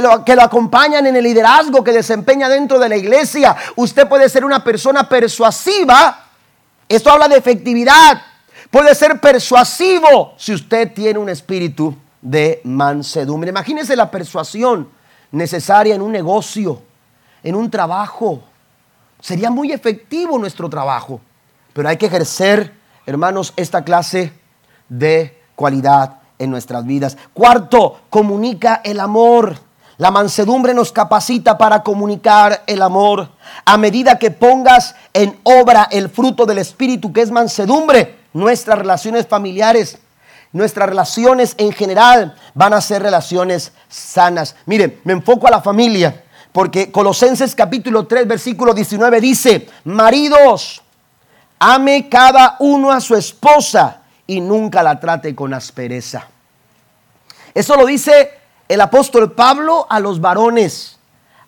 [0.03, 3.55] lo, que lo acompañan en el liderazgo que desempeña dentro de la iglesia.
[3.77, 6.25] Usted puede ser una persona persuasiva.
[6.89, 8.23] Esto habla de efectividad.
[8.71, 13.51] Puede ser persuasivo si usted tiene un espíritu de mansedumbre.
[13.51, 15.02] Imagínese la persuasión
[15.33, 16.81] necesaria en un negocio,
[17.43, 18.43] en un trabajo.
[19.21, 21.21] Sería muy efectivo nuestro trabajo,
[21.73, 22.73] pero hay que ejercer,
[23.07, 24.33] hermanos, esta clase
[24.89, 27.17] de cualidad en nuestras vidas.
[27.33, 29.57] Cuarto, comunica el amor.
[29.99, 33.31] La mansedumbre nos capacita para comunicar el amor.
[33.65, 39.27] A medida que pongas en obra el fruto del Espíritu, que es mansedumbre, nuestras relaciones
[39.27, 39.99] familiares
[40.53, 44.55] nuestras relaciones en general van a ser relaciones sanas.
[44.67, 50.83] Miren, me enfoco a la familia, porque Colosenses capítulo 3, versículo 19 dice, maridos,
[51.59, 56.29] ame cada uno a su esposa y nunca la trate con aspereza.
[57.55, 58.31] Eso lo dice
[58.69, 60.99] el apóstol Pablo a los varones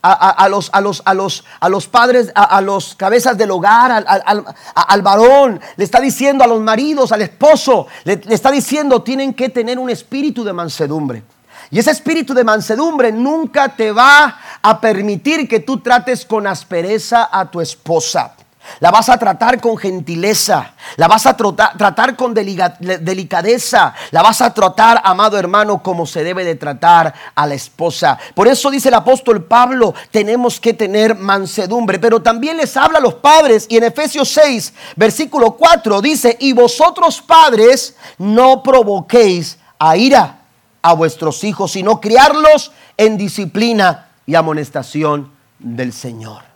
[0.06, 4.44] a, los, a, los, a, los, a los padres, a, los cabezas del hogar, al,
[4.74, 9.32] al, varón, le está diciendo a los maridos, al esposo, le, le está diciendo, tienen
[9.32, 11.22] que tener un espíritu de mansedumbre.
[11.70, 17.28] Y ese espíritu de mansedumbre nunca te va a permitir que tú trates con aspereza
[17.32, 18.34] a tu esposa.
[18.80, 24.52] La vas a tratar con gentileza, la vas a tratar con delicadeza, la vas a
[24.52, 28.18] tratar, amado hermano, como se debe de tratar a la esposa.
[28.34, 33.02] Por eso dice el apóstol Pablo, tenemos que tener mansedumbre, pero también les habla a
[33.02, 39.96] los padres y en Efesios 6, versículo 4 dice, y vosotros padres no provoquéis a
[39.96, 40.38] ira
[40.82, 46.53] a vuestros hijos, sino criarlos en disciplina y amonestación del Señor.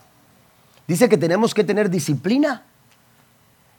[0.89, 2.63] Dice que tenemos que tener disciplina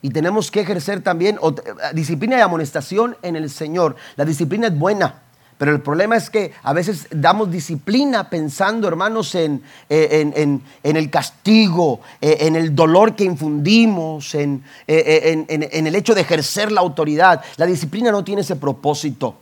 [0.04, 3.96] y tenemos que ejercer también eh, disciplina y amonestación en el Señor.
[4.16, 5.24] La disciplina es buena,
[5.58, 12.00] pero el problema es que a veces damos disciplina pensando, hermanos, en, eh, el castigo,
[12.22, 17.44] eh, en el dolor que infundimos, en, el hecho de ejercer la autoridad.
[17.58, 19.36] La disciplina no tiene ese propósito.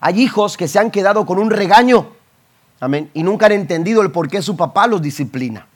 [0.00, 2.08] Hay hijos que se han quedado con un regaño,
[2.78, 5.66] amén, y nunca han entendido el por qué su papá los disciplina.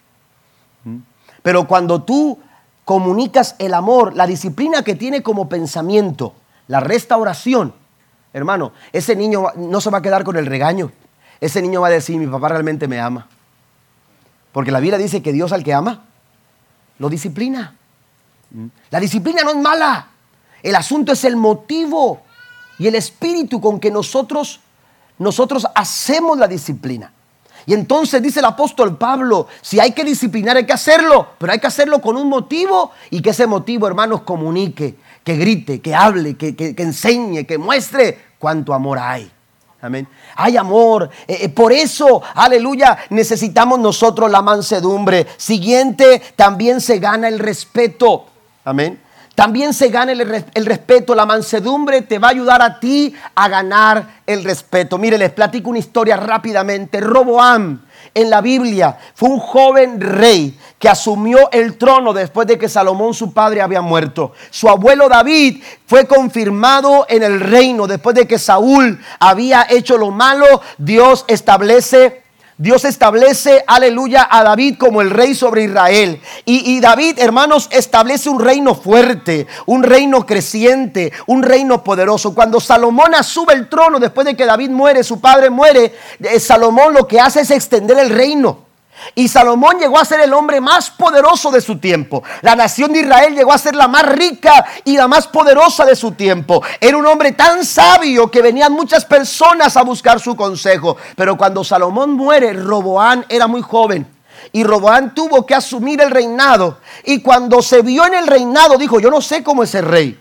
[1.43, 2.39] Pero cuando tú
[2.85, 6.35] comunicas el amor, la disciplina que tiene como pensamiento,
[6.67, 7.75] la restauración,
[8.33, 10.93] hermano, ese niño no se va a quedar con el regaño.
[11.41, 13.27] Ese niño va a decir, mi papá realmente me ama.
[14.53, 16.05] Porque la Biblia dice que Dios al que ama,
[16.99, 17.75] lo disciplina.
[18.91, 20.09] La disciplina no es mala.
[20.63, 22.23] El asunto es el motivo
[22.79, 24.61] y el espíritu con que nosotros,
[25.19, 27.13] nosotros hacemos la disciplina.
[27.71, 31.61] Y entonces dice el apóstol Pablo, si hay que disciplinar hay que hacerlo, pero hay
[31.61, 36.37] que hacerlo con un motivo y que ese motivo, hermanos, comunique, que grite, que hable,
[36.37, 39.31] que, enseñe, que muestre cuánto amor hay.
[39.81, 40.09] Amén.
[40.35, 41.11] Hay amor.
[41.29, 45.29] Eh, eh, por eso, aleluya, necesitamos nosotros la mansedumbre.
[45.37, 48.27] Siguiente, también se gana el respeto.
[48.65, 49.01] Amén.
[49.41, 51.15] También se gana el, respeto.
[51.15, 54.99] La mansedumbre te va a ayudar a ti a ganar el respeto.
[54.99, 57.01] Mire, les platico una historia rápidamente.
[57.01, 57.81] Roboam
[58.13, 63.15] en la Biblia fue un joven rey que asumió el trono después de que Salomón
[63.15, 64.33] su padre había muerto.
[64.51, 70.11] Su abuelo David fue confirmado en el reino después de que Saúl había hecho lo
[70.11, 70.61] malo.
[70.77, 72.25] Dios establece
[72.61, 76.21] Dios establece, aleluya, a David como el rey sobre Israel.
[76.45, 82.35] Y, David, hermanos, establece un reino fuerte, un reino creciente, un reino poderoso.
[82.35, 86.93] Cuando Salomón asume el trono, después de que David muere, su padre muere, eh, Salomón
[86.93, 88.70] lo que hace es extender el reino.
[89.15, 92.23] Y Salomón llegó a ser el hombre más poderoso de su tiempo.
[92.43, 95.97] La nación de Israel llegó a ser la más rica y la más poderosa de
[95.97, 96.63] su tiempo.
[96.81, 100.97] Era un hombre tan sabio que venían muchas personas a buscar su consejo.
[101.17, 104.07] Pero cuando Salomón muere, Roboán era muy joven.
[104.53, 106.79] Y Roboán tuvo que asumir el reinado.
[107.05, 110.19] Y cuando se vio en el reinado, dijo, yo no sé cómo es el rey.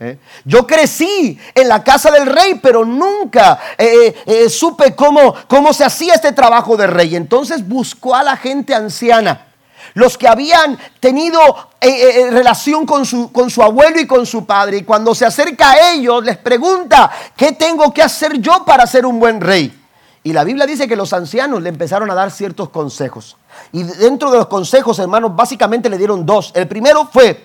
[0.00, 0.16] ¿Eh?
[0.44, 5.84] Yo crecí en la casa del rey, pero nunca eh, eh, supe cómo, cómo se
[5.84, 7.16] hacía este trabajo de rey.
[7.16, 9.46] Entonces buscó a la gente anciana,
[9.94, 11.40] los que habían tenido
[11.80, 14.78] relación con su, con su abuelo y con su padre.
[14.78, 19.04] Y cuando se acerca a ellos, les pregunta, ¿qué tengo que hacer yo para ser
[19.04, 19.74] un buen rey?
[20.22, 23.36] Y la Biblia dice que los ancianos le empezaron a dar ciertos consejos.
[23.72, 26.52] Y dentro de los consejos, hermanos, básicamente le dieron dos.
[26.54, 27.42] El primero fue,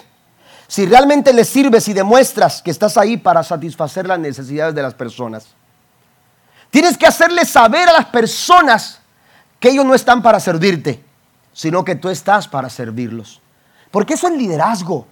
[0.73, 4.95] si realmente le sirves y demuestras que estás ahí para satisfacer las necesidades de las
[4.95, 5.49] personas.
[6.71, 8.99] Tienes que hacerle saber a las personas
[9.59, 11.03] que ellos no están para servirte,
[11.53, 13.39] sino que tú estás para servirlos.
[13.91, 15.05] Porque eso es liderazgo.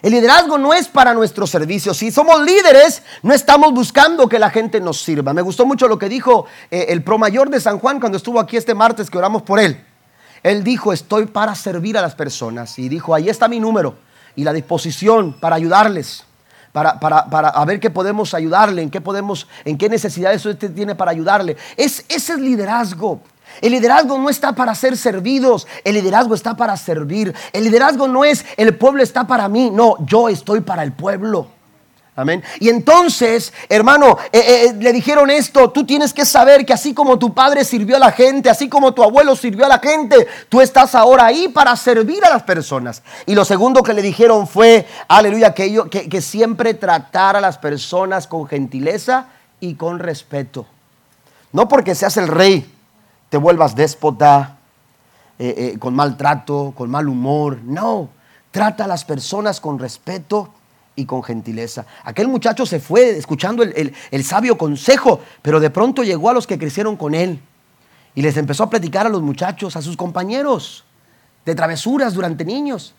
[0.00, 1.92] El liderazgo no es para nuestro servicio.
[1.92, 5.34] Si somos líderes, no estamos buscando que la gente nos sirva.
[5.34, 8.40] Me gustó mucho lo que dijo eh, el pro mayor de San Juan cuando estuvo
[8.40, 9.84] aquí este martes que oramos por él.
[10.42, 12.78] Él dijo, estoy para servir a las personas.
[12.78, 16.24] Y dijo, ahí está mi número y la disposición para ayudarles,
[16.72, 21.10] para, para, ver qué podemos ayudarle, en qué podemos, en qué necesidades usted tiene para
[21.10, 21.56] ayudarle.
[21.76, 23.20] Es, ese es liderazgo.
[23.60, 27.34] El liderazgo no está para ser servidos, el liderazgo está para servir.
[27.52, 31.59] El liderazgo no es el pueblo está para mí, no, yo estoy para el pueblo.
[32.58, 36.92] Y entonces, hermano, eh, eh, eh, le dijeron esto, tú tienes que saber que así
[36.92, 40.26] como tu padre sirvió a la gente, así como tu abuelo sirvió a la gente,
[40.48, 43.02] tú estás ahora ahí para servir a las personas.
[43.26, 48.26] Y lo segundo que le dijeron fue, aleluya, que, que, siempre tratara a las personas
[48.26, 49.26] con gentileza
[49.58, 50.66] y con respeto.
[51.52, 52.70] No porque seas el rey,
[53.30, 54.56] te vuelvas déspota,
[55.78, 57.58] con maltrato, con mal humor.
[57.64, 58.10] No,
[58.50, 60.50] trata a las personas con respeto
[61.00, 61.86] y con gentileza.
[62.04, 66.58] Aquel muchacho se fue escuchando el, sabio consejo, pero de pronto llegó a los que
[66.58, 67.40] crecieron con él
[68.14, 70.84] y les empezó a platicar a los muchachos, a sus compañeros,
[71.44, 72.94] de travesuras durante niños.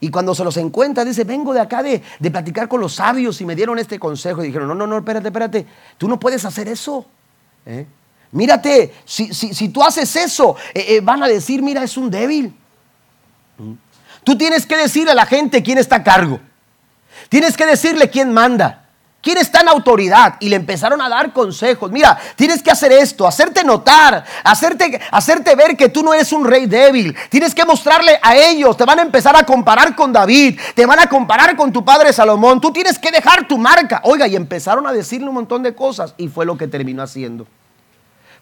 [0.00, 3.44] Y cuando se los encuentra, dice, vengo de acá de, platicar con los sabios y
[3.44, 4.42] me dieron este consejo.
[4.42, 7.06] Y dijeron, no, no, no, espérate, espérate, tú no puedes hacer eso.
[7.64, 7.86] ¿eh?
[8.32, 12.52] Mírate, si, si, tú haces eso, eh, eh, van a decir, mira, es un débil.
[13.58, 13.72] ¿Mm?
[14.24, 16.40] Tú tienes que decirle a la gente quién está a cargo.
[17.34, 18.84] Tienes que decirle quién manda.
[19.20, 20.36] ¿Quién está en autoridad?
[20.38, 21.90] Y le empezaron a dar consejos.
[21.90, 26.44] Mira, tienes que hacer esto, hacerte notar, hacerte, hacerte ver que tú no eres un
[26.44, 27.12] rey débil.
[27.30, 31.00] Tienes que mostrarle a ellos, te van a empezar a comparar con David, te van
[31.00, 32.60] a comparar con tu padre Salomón.
[32.60, 34.00] Tú tienes que dejar tu marca.
[34.04, 37.48] Oiga, y empezaron a decirle un montón de cosas y fue lo que terminó haciendo.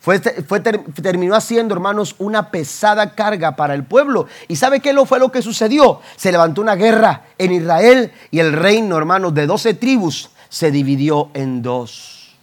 [0.02, 4.26] Fue, terminó haciendo, hermanos, una pesada carga para el pueblo.
[4.48, 6.00] ¿Y sabe qué fue lo que sucedió?
[6.16, 11.30] Se levantó una guerra en Israel y el reino, hermanos, de 12 tribus se dividió
[11.34, 12.34] en dos.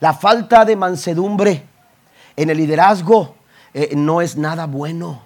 [0.00, 1.64] La falta de mansedumbre
[2.34, 3.34] en el liderazgo
[3.74, 5.20] eh, no es nada bueno.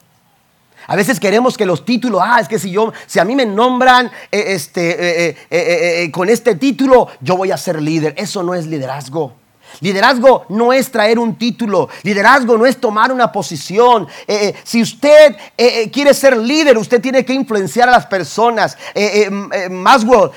[0.88, 3.46] A veces queremos que los títulos, ah, es que si yo, si a mí me
[3.46, 8.14] nombran eh, este, eh, con este título, yo voy a ser líder.
[8.16, 9.34] Eso no es liderazgo.
[9.80, 14.06] Liderazgo no es traer un título, liderazgo no es tomar una posición.
[14.26, 18.76] Eh, eh, si usted eh, quiere ser líder, usted tiene que influenciar a las personas.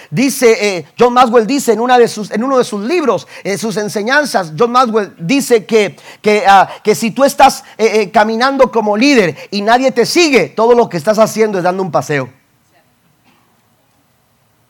[0.09, 3.77] Dice, John Maswell dice en, una de sus, en uno de sus libros, en sus
[3.77, 7.63] enseñanzas, John Maswell dice que, que, ah, que si tú estás
[8.11, 11.91] caminando como líder y nadie te sigue, todo lo que estás haciendo es dando un
[11.91, 12.29] paseo.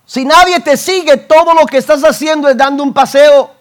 [0.05, 3.61] Si nadie te sigue, todo lo que estás haciendo es dando un paseo.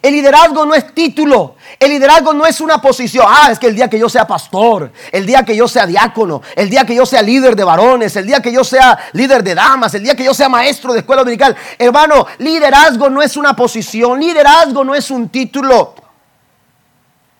[0.00, 1.56] El liderazgo no es título.
[1.78, 3.26] El liderazgo no es una posición.
[3.28, 6.40] Ah, es que el día que yo sea pastor, el día que yo sea diácono,
[6.56, 9.54] el día que yo sea líder de varones, el día que yo sea líder de
[9.54, 11.56] damas, el día que yo sea maestro de escuela dominical.
[11.78, 14.20] Hermano, liderazgo no es una posición.
[14.20, 15.94] Liderazgo no es un título.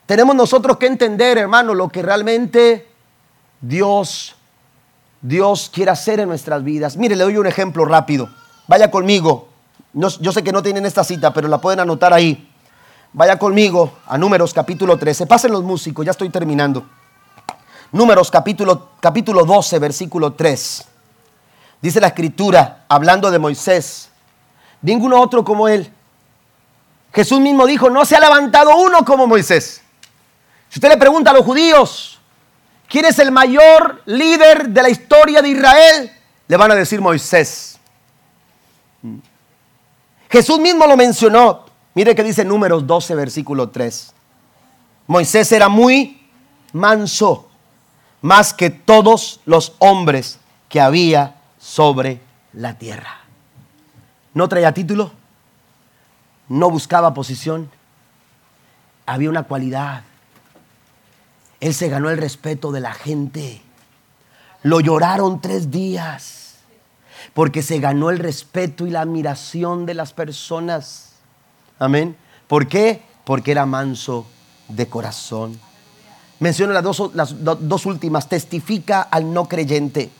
[0.04, 2.88] Tenemos nosotros que entender, hermano, lo que realmente
[3.60, 4.34] Dios,
[5.20, 6.96] Dios quiere hacer en nuestras vidas.
[6.96, 8.28] Mire, le doy un ejemplo rápido.
[8.66, 9.51] Vaya conmigo
[9.94, 12.48] yo sé que no tienen esta cita, pero la pueden anotar ahí.
[13.12, 15.26] Vaya conmigo a Números capítulo 13.
[15.26, 16.86] Pasen los músicos, ya estoy terminando.
[17.92, 20.84] Números capítulo, capítulo 12, versículo 3.
[21.82, 24.08] Dice la escritura, hablando de Moisés,
[24.80, 25.92] ninguno otro como él.
[27.12, 29.82] Jesús mismo dijo, no se ha levantado uno como Moisés.
[30.70, 32.18] Si usted le pregunta a los judíos,
[32.88, 36.12] ¿quién es el mayor líder de la historia de Israel?
[36.48, 37.78] Le van a decir Moisés.
[40.32, 41.66] Jesús mismo lo mencionó.
[41.94, 44.14] Mire que dice Números 12, versículo 3.
[45.06, 46.26] Moisés era muy
[46.72, 47.50] manso,
[48.22, 50.38] más que todos los hombres
[50.70, 52.22] que había sobre
[52.54, 53.20] la tierra.
[54.32, 55.12] No traía título,
[56.48, 57.70] no buscaba posición,
[59.04, 60.02] había una cualidad.
[61.60, 63.60] Él se ganó el respeto de la gente.
[64.62, 66.41] Lo lloraron tres días
[67.34, 71.12] porque se ganó el respeto y la admiración de las personas.
[71.78, 72.16] Amén.
[72.46, 73.02] ¿Por qué?
[73.24, 74.26] Porque era manso
[74.68, 75.58] de corazón.
[76.40, 78.28] Dos, las dos últimas.
[78.28, 80.10] Testifica al no creyente.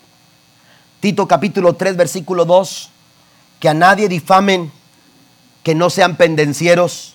[1.01, 2.91] Tito capítulo 3, versículo 2.
[3.59, 4.71] Que a nadie difamen,
[5.63, 7.15] que no sean pendencieros,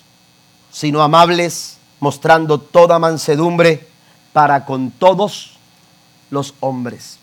[0.70, 3.86] sino amables, mostrando toda mansedumbre
[4.32, 5.58] para con todos
[6.30, 7.17] los hombres.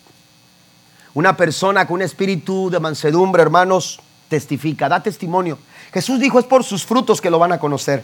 [1.15, 5.57] Una persona con un espíritu de mansedumbre, hermanos, testifica, da testimonio.
[5.93, 8.03] Jesús dijo, es por sus frutos que lo van a conocer.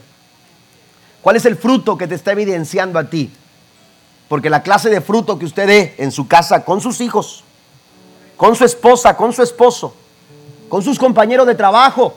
[1.21, 3.29] ¿Cuál es el fruto que te está evidenciando a ti?
[4.29, 7.43] Porque la clase de fruto que usted dé en su casa con sus hijos,
[8.37, 9.93] con su esposa, con su esposo,
[10.69, 12.15] con sus compañeros de trabajo,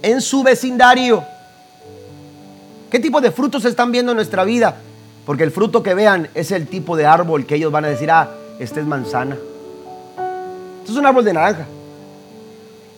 [0.00, 1.24] en su vecindario.
[2.88, 4.76] ¿Qué tipo de frutos están viendo en nuestra vida?
[5.26, 8.12] Porque el fruto que vean es el tipo de árbol que ellos van a decir,
[8.12, 8.30] ah,
[8.60, 9.36] esta es manzana.
[10.82, 11.64] Esto es un árbol de naranja.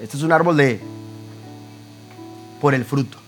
[0.00, 0.80] Este es un árbol de...
[2.62, 3.18] por el fruto.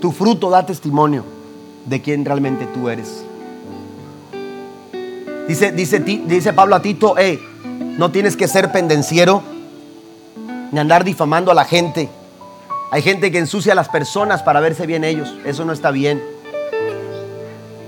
[0.00, 1.24] Tu fruto da testimonio
[1.84, 3.24] de quién realmente tú eres.
[5.48, 7.40] Dice, dice, dice Pablo a Tito, hey,
[7.98, 9.42] no tienes que ser pendenciero
[10.70, 12.08] ni andar difamando a la gente.
[12.92, 15.34] Hay gente que ensucia a las personas para verse bien ellos.
[15.44, 16.22] Eso no está bien.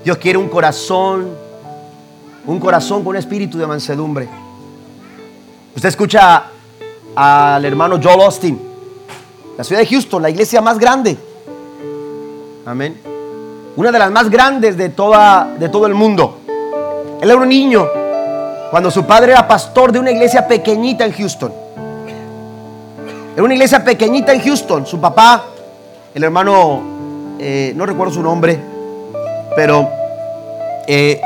[0.04, 1.30] Dios quiere un corazón,
[2.46, 4.45] un corazón con un espíritu de mansedumbre.
[5.76, 6.44] Usted escucha
[7.14, 8.58] al hermano Joel Austin,
[9.58, 11.18] la ciudad de Houston, la iglesia más grande.
[12.64, 12.98] Amén.
[13.76, 16.38] Una de las más grandes de, toda, de todo el mundo.
[17.20, 17.86] Él era un niño
[18.70, 21.52] cuando su padre era pastor de una iglesia pequeñita en Houston.
[23.34, 24.86] Era una iglesia pequeñita en Houston.
[24.86, 25.44] Su papá,
[26.14, 28.58] el hermano, eh, no recuerdo su nombre,
[29.54, 29.90] pero
[30.86, 31.20] eh,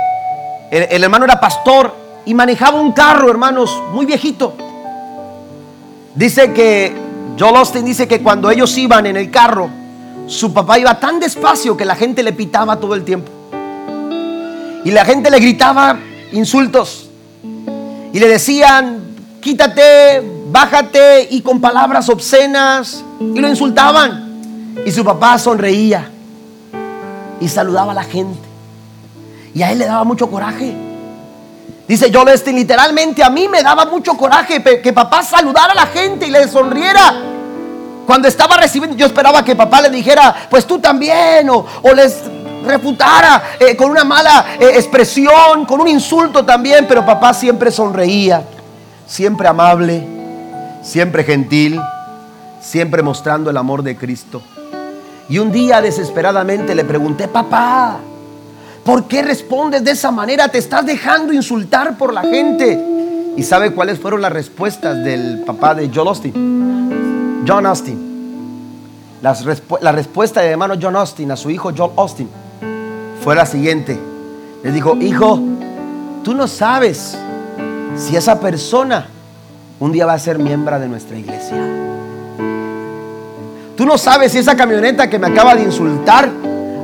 [0.73, 4.55] el hermano era pastor y manejaba un carro, hermanos, muy viejito.
[6.15, 6.95] Dice que,
[7.39, 9.71] Joel Austin dice que cuando ellos iban en el carro,
[10.27, 13.31] su papá iba tan despacio que la gente le pitaba todo el tiempo.
[14.85, 15.99] Y la gente le gritaba
[16.33, 17.09] insultos.
[18.13, 19.01] Y le decían,
[19.41, 23.05] quítate, bájate y con palabras obscenas.
[23.21, 24.75] Y lo insultaban.
[24.85, 26.11] Y su papá sonreía
[27.41, 28.39] y saludaba a la gente.
[29.55, 30.90] Y a él le daba mucho coraje.
[31.91, 35.87] Dice yo este literalmente a mí me daba mucho coraje que papá saludara a la
[35.87, 37.15] gente y le sonriera.
[38.07, 42.23] Cuando estaba recibiendo, yo esperaba que papá le dijera, pues tú también, o, les
[42.65, 48.45] refutara eh, con una mala eh, expresión, con un insulto también, pero papá siempre sonreía,
[49.05, 50.07] siempre amable,
[50.85, 51.81] siempre gentil,
[52.61, 54.41] siempre mostrando el amor de Cristo.
[55.29, 57.99] Y un día desesperadamente le pregunté, papá,
[58.85, 60.49] ¿por qué respondes de esa manera?
[60.49, 62.79] Te estás dejando insultar por la gente.
[63.37, 67.43] ¿Y sabe cuáles fueron las respuestas del papá de Joel Austin?
[67.47, 68.11] John Austin.
[69.23, 72.29] la respuesta de hermano John Austin a su hijo Joel Austin
[73.23, 73.99] fue la siguiente.
[74.63, 75.41] Le dijo, hijo,
[76.23, 77.17] tú no sabes
[77.97, 79.07] si esa persona
[79.79, 81.57] un día va a ser miembro de nuestra iglesia.
[83.77, 86.29] Tú no sabes si esa camioneta que me acaba de insultar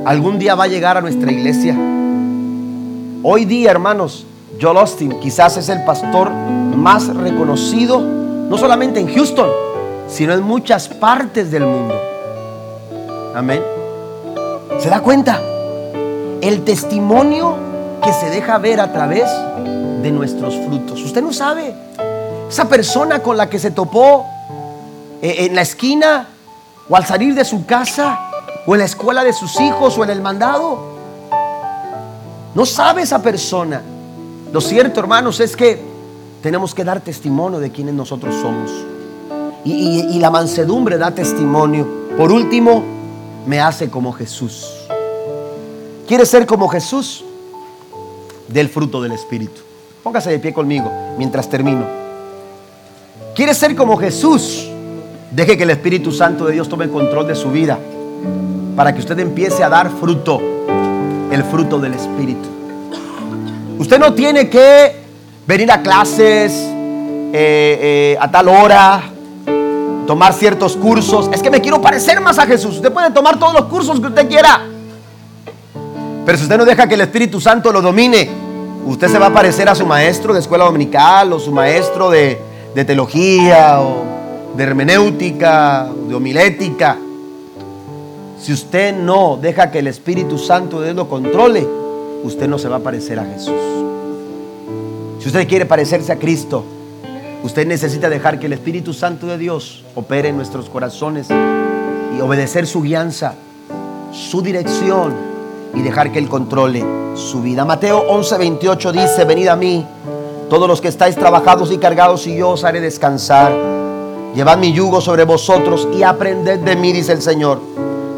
[0.07, 1.75] algún día va a llegar a nuestra iglesia.
[3.23, 4.25] Hoy día, hermanos,
[4.59, 9.49] Joel Austin quizás es el pastor más reconocido, no solamente en Houston,
[10.07, 11.93] sino en muchas partes del mundo.
[13.35, 13.61] Amén.
[14.79, 15.41] ¿Se da cuenta?
[16.39, 17.57] El testimonio
[18.01, 19.29] que se deja ver a través
[20.01, 21.03] de nuestros frutos.
[21.03, 21.75] Usted no sabe.
[22.49, 24.25] Esa persona con la que se topó
[25.21, 26.29] eh, en la esquina
[26.87, 28.27] o al salir de su casa,
[28.67, 30.77] o en la escuela de sus hijos, o en el mandado.
[32.53, 33.81] No sabe esa persona.
[34.51, 35.81] Lo cierto, hermanos, es que
[36.43, 38.69] tenemos que dar testimonio de quienes nosotros somos.
[39.63, 41.87] Y, la mansedumbre da testimonio.
[42.17, 42.83] Por último,
[43.45, 44.67] me hace como Jesús.
[46.05, 47.23] ¿Quieres ser como Jesús?
[48.49, 49.61] Del fruto del Espíritu.
[50.03, 51.85] Póngase de pie conmigo mientras termino.
[53.33, 54.67] ¿Quieres ser como Jesús?
[55.31, 57.77] Deje que el Espíritu Santo de Dios tome control de su vida
[58.77, 60.39] para que usted empiece a dar fruto,
[61.31, 62.47] el fruto del Espíritu.
[63.79, 64.95] Usted no tiene que
[65.47, 69.01] venir a clases eh, eh, a tal hora,
[70.05, 71.27] tomar ciertos cursos.
[71.33, 72.75] Es que me quiero parecer más a Jesús.
[72.75, 74.61] Usted puede tomar todos los cursos que usted quiera.
[76.23, 78.29] Pero si usted no deja que el Espíritu Santo lo domine,
[78.85, 82.39] usted se va a parecer a su maestro de escuela dominical o su maestro de,
[82.75, 84.03] de teología o
[84.55, 86.97] de hermenéutica, de homilética.
[88.39, 91.67] Si usted no deja que el Espíritu Santo de Dios lo controle,
[92.23, 93.55] usted no se va a parecer a Jesús.
[95.19, 96.63] Si usted quiere parecerse a Cristo,
[97.43, 102.67] usted necesita dejar que el Espíritu Santo de Dios opere en nuestros corazones y obedecer
[102.67, 103.33] su guianza,
[104.11, 105.13] su dirección
[105.73, 106.85] y dejar que Él controle
[107.15, 107.65] su vida.
[107.65, 109.83] Mateo 11:28 dice, venid a mí,
[110.49, 113.51] todos los que estáis trabajados y cargados, y yo os haré descansar.
[114.35, 117.59] Llevad mi yugo sobre vosotros y aprended de mí, dice el Señor,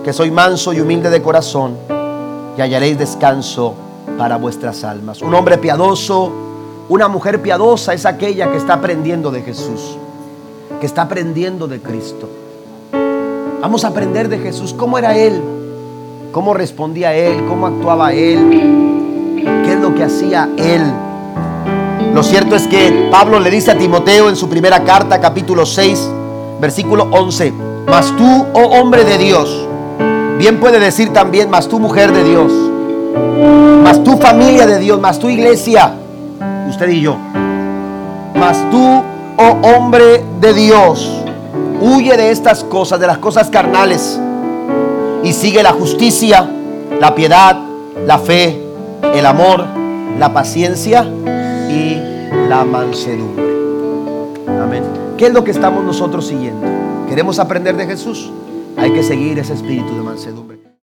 [0.03, 1.75] que soy manso y humilde de corazón,
[2.57, 3.73] y hallaréis descanso
[4.17, 5.21] para vuestras almas.
[5.21, 6.31] Un hombre piadoso,
[6.89, 9.97] una mujer piadosa es aquella que está aprendiendo de Jesús,
[10.79, 12.27] que está aprendiendo de Cristo.
[13.61, 15.41] Vamos a aprender de Jesús, cómo era Él,
[16.31, 20.81] cómo respondía Él, cómo actuaba Él, qué es lo que hacía Él.
[22.13, 26.09] Lo cierto es que Pablo le dice a Timoteo en su primera carta, capítulo 6,
[26.59, 27.53] versículo 11,
[27.87, 29.68] mas tú, oh hombre de Dios,
[30.39, 32.49] bien puede decir también, mas tú mujer de Dios,
[33.83, 35.91] mas tú familia de Dios, mas tú iglesia,
[36.69, 37.17] usted y yo,
[38.35, 39.03] mas tú,
[39.35, 41.23] oh hombre de Dios,
[41.81, 44.17] huye de estas cosas, de las cosas carnales,
[45.23, 46.49] y sigue la justicia,
[47.01, 47.57] la piedad,
[48.07, 48.63] la fe,
[49.13, 49.65] el amor,
[50.17, 51.03] la paciencia
[51.69, 51.97] y
[52.47, 53.43] la mansedumbre.
[54.47, 54.83] Amén.
[55.17, 56.65] ¿Qué es lo que estamos nosotros siguiendo?
[57.09, 58.31] ¿Queremos aprender de Jesús?
[58.79, 60.68] Hay que seguir ese espíritu de mansedumbre.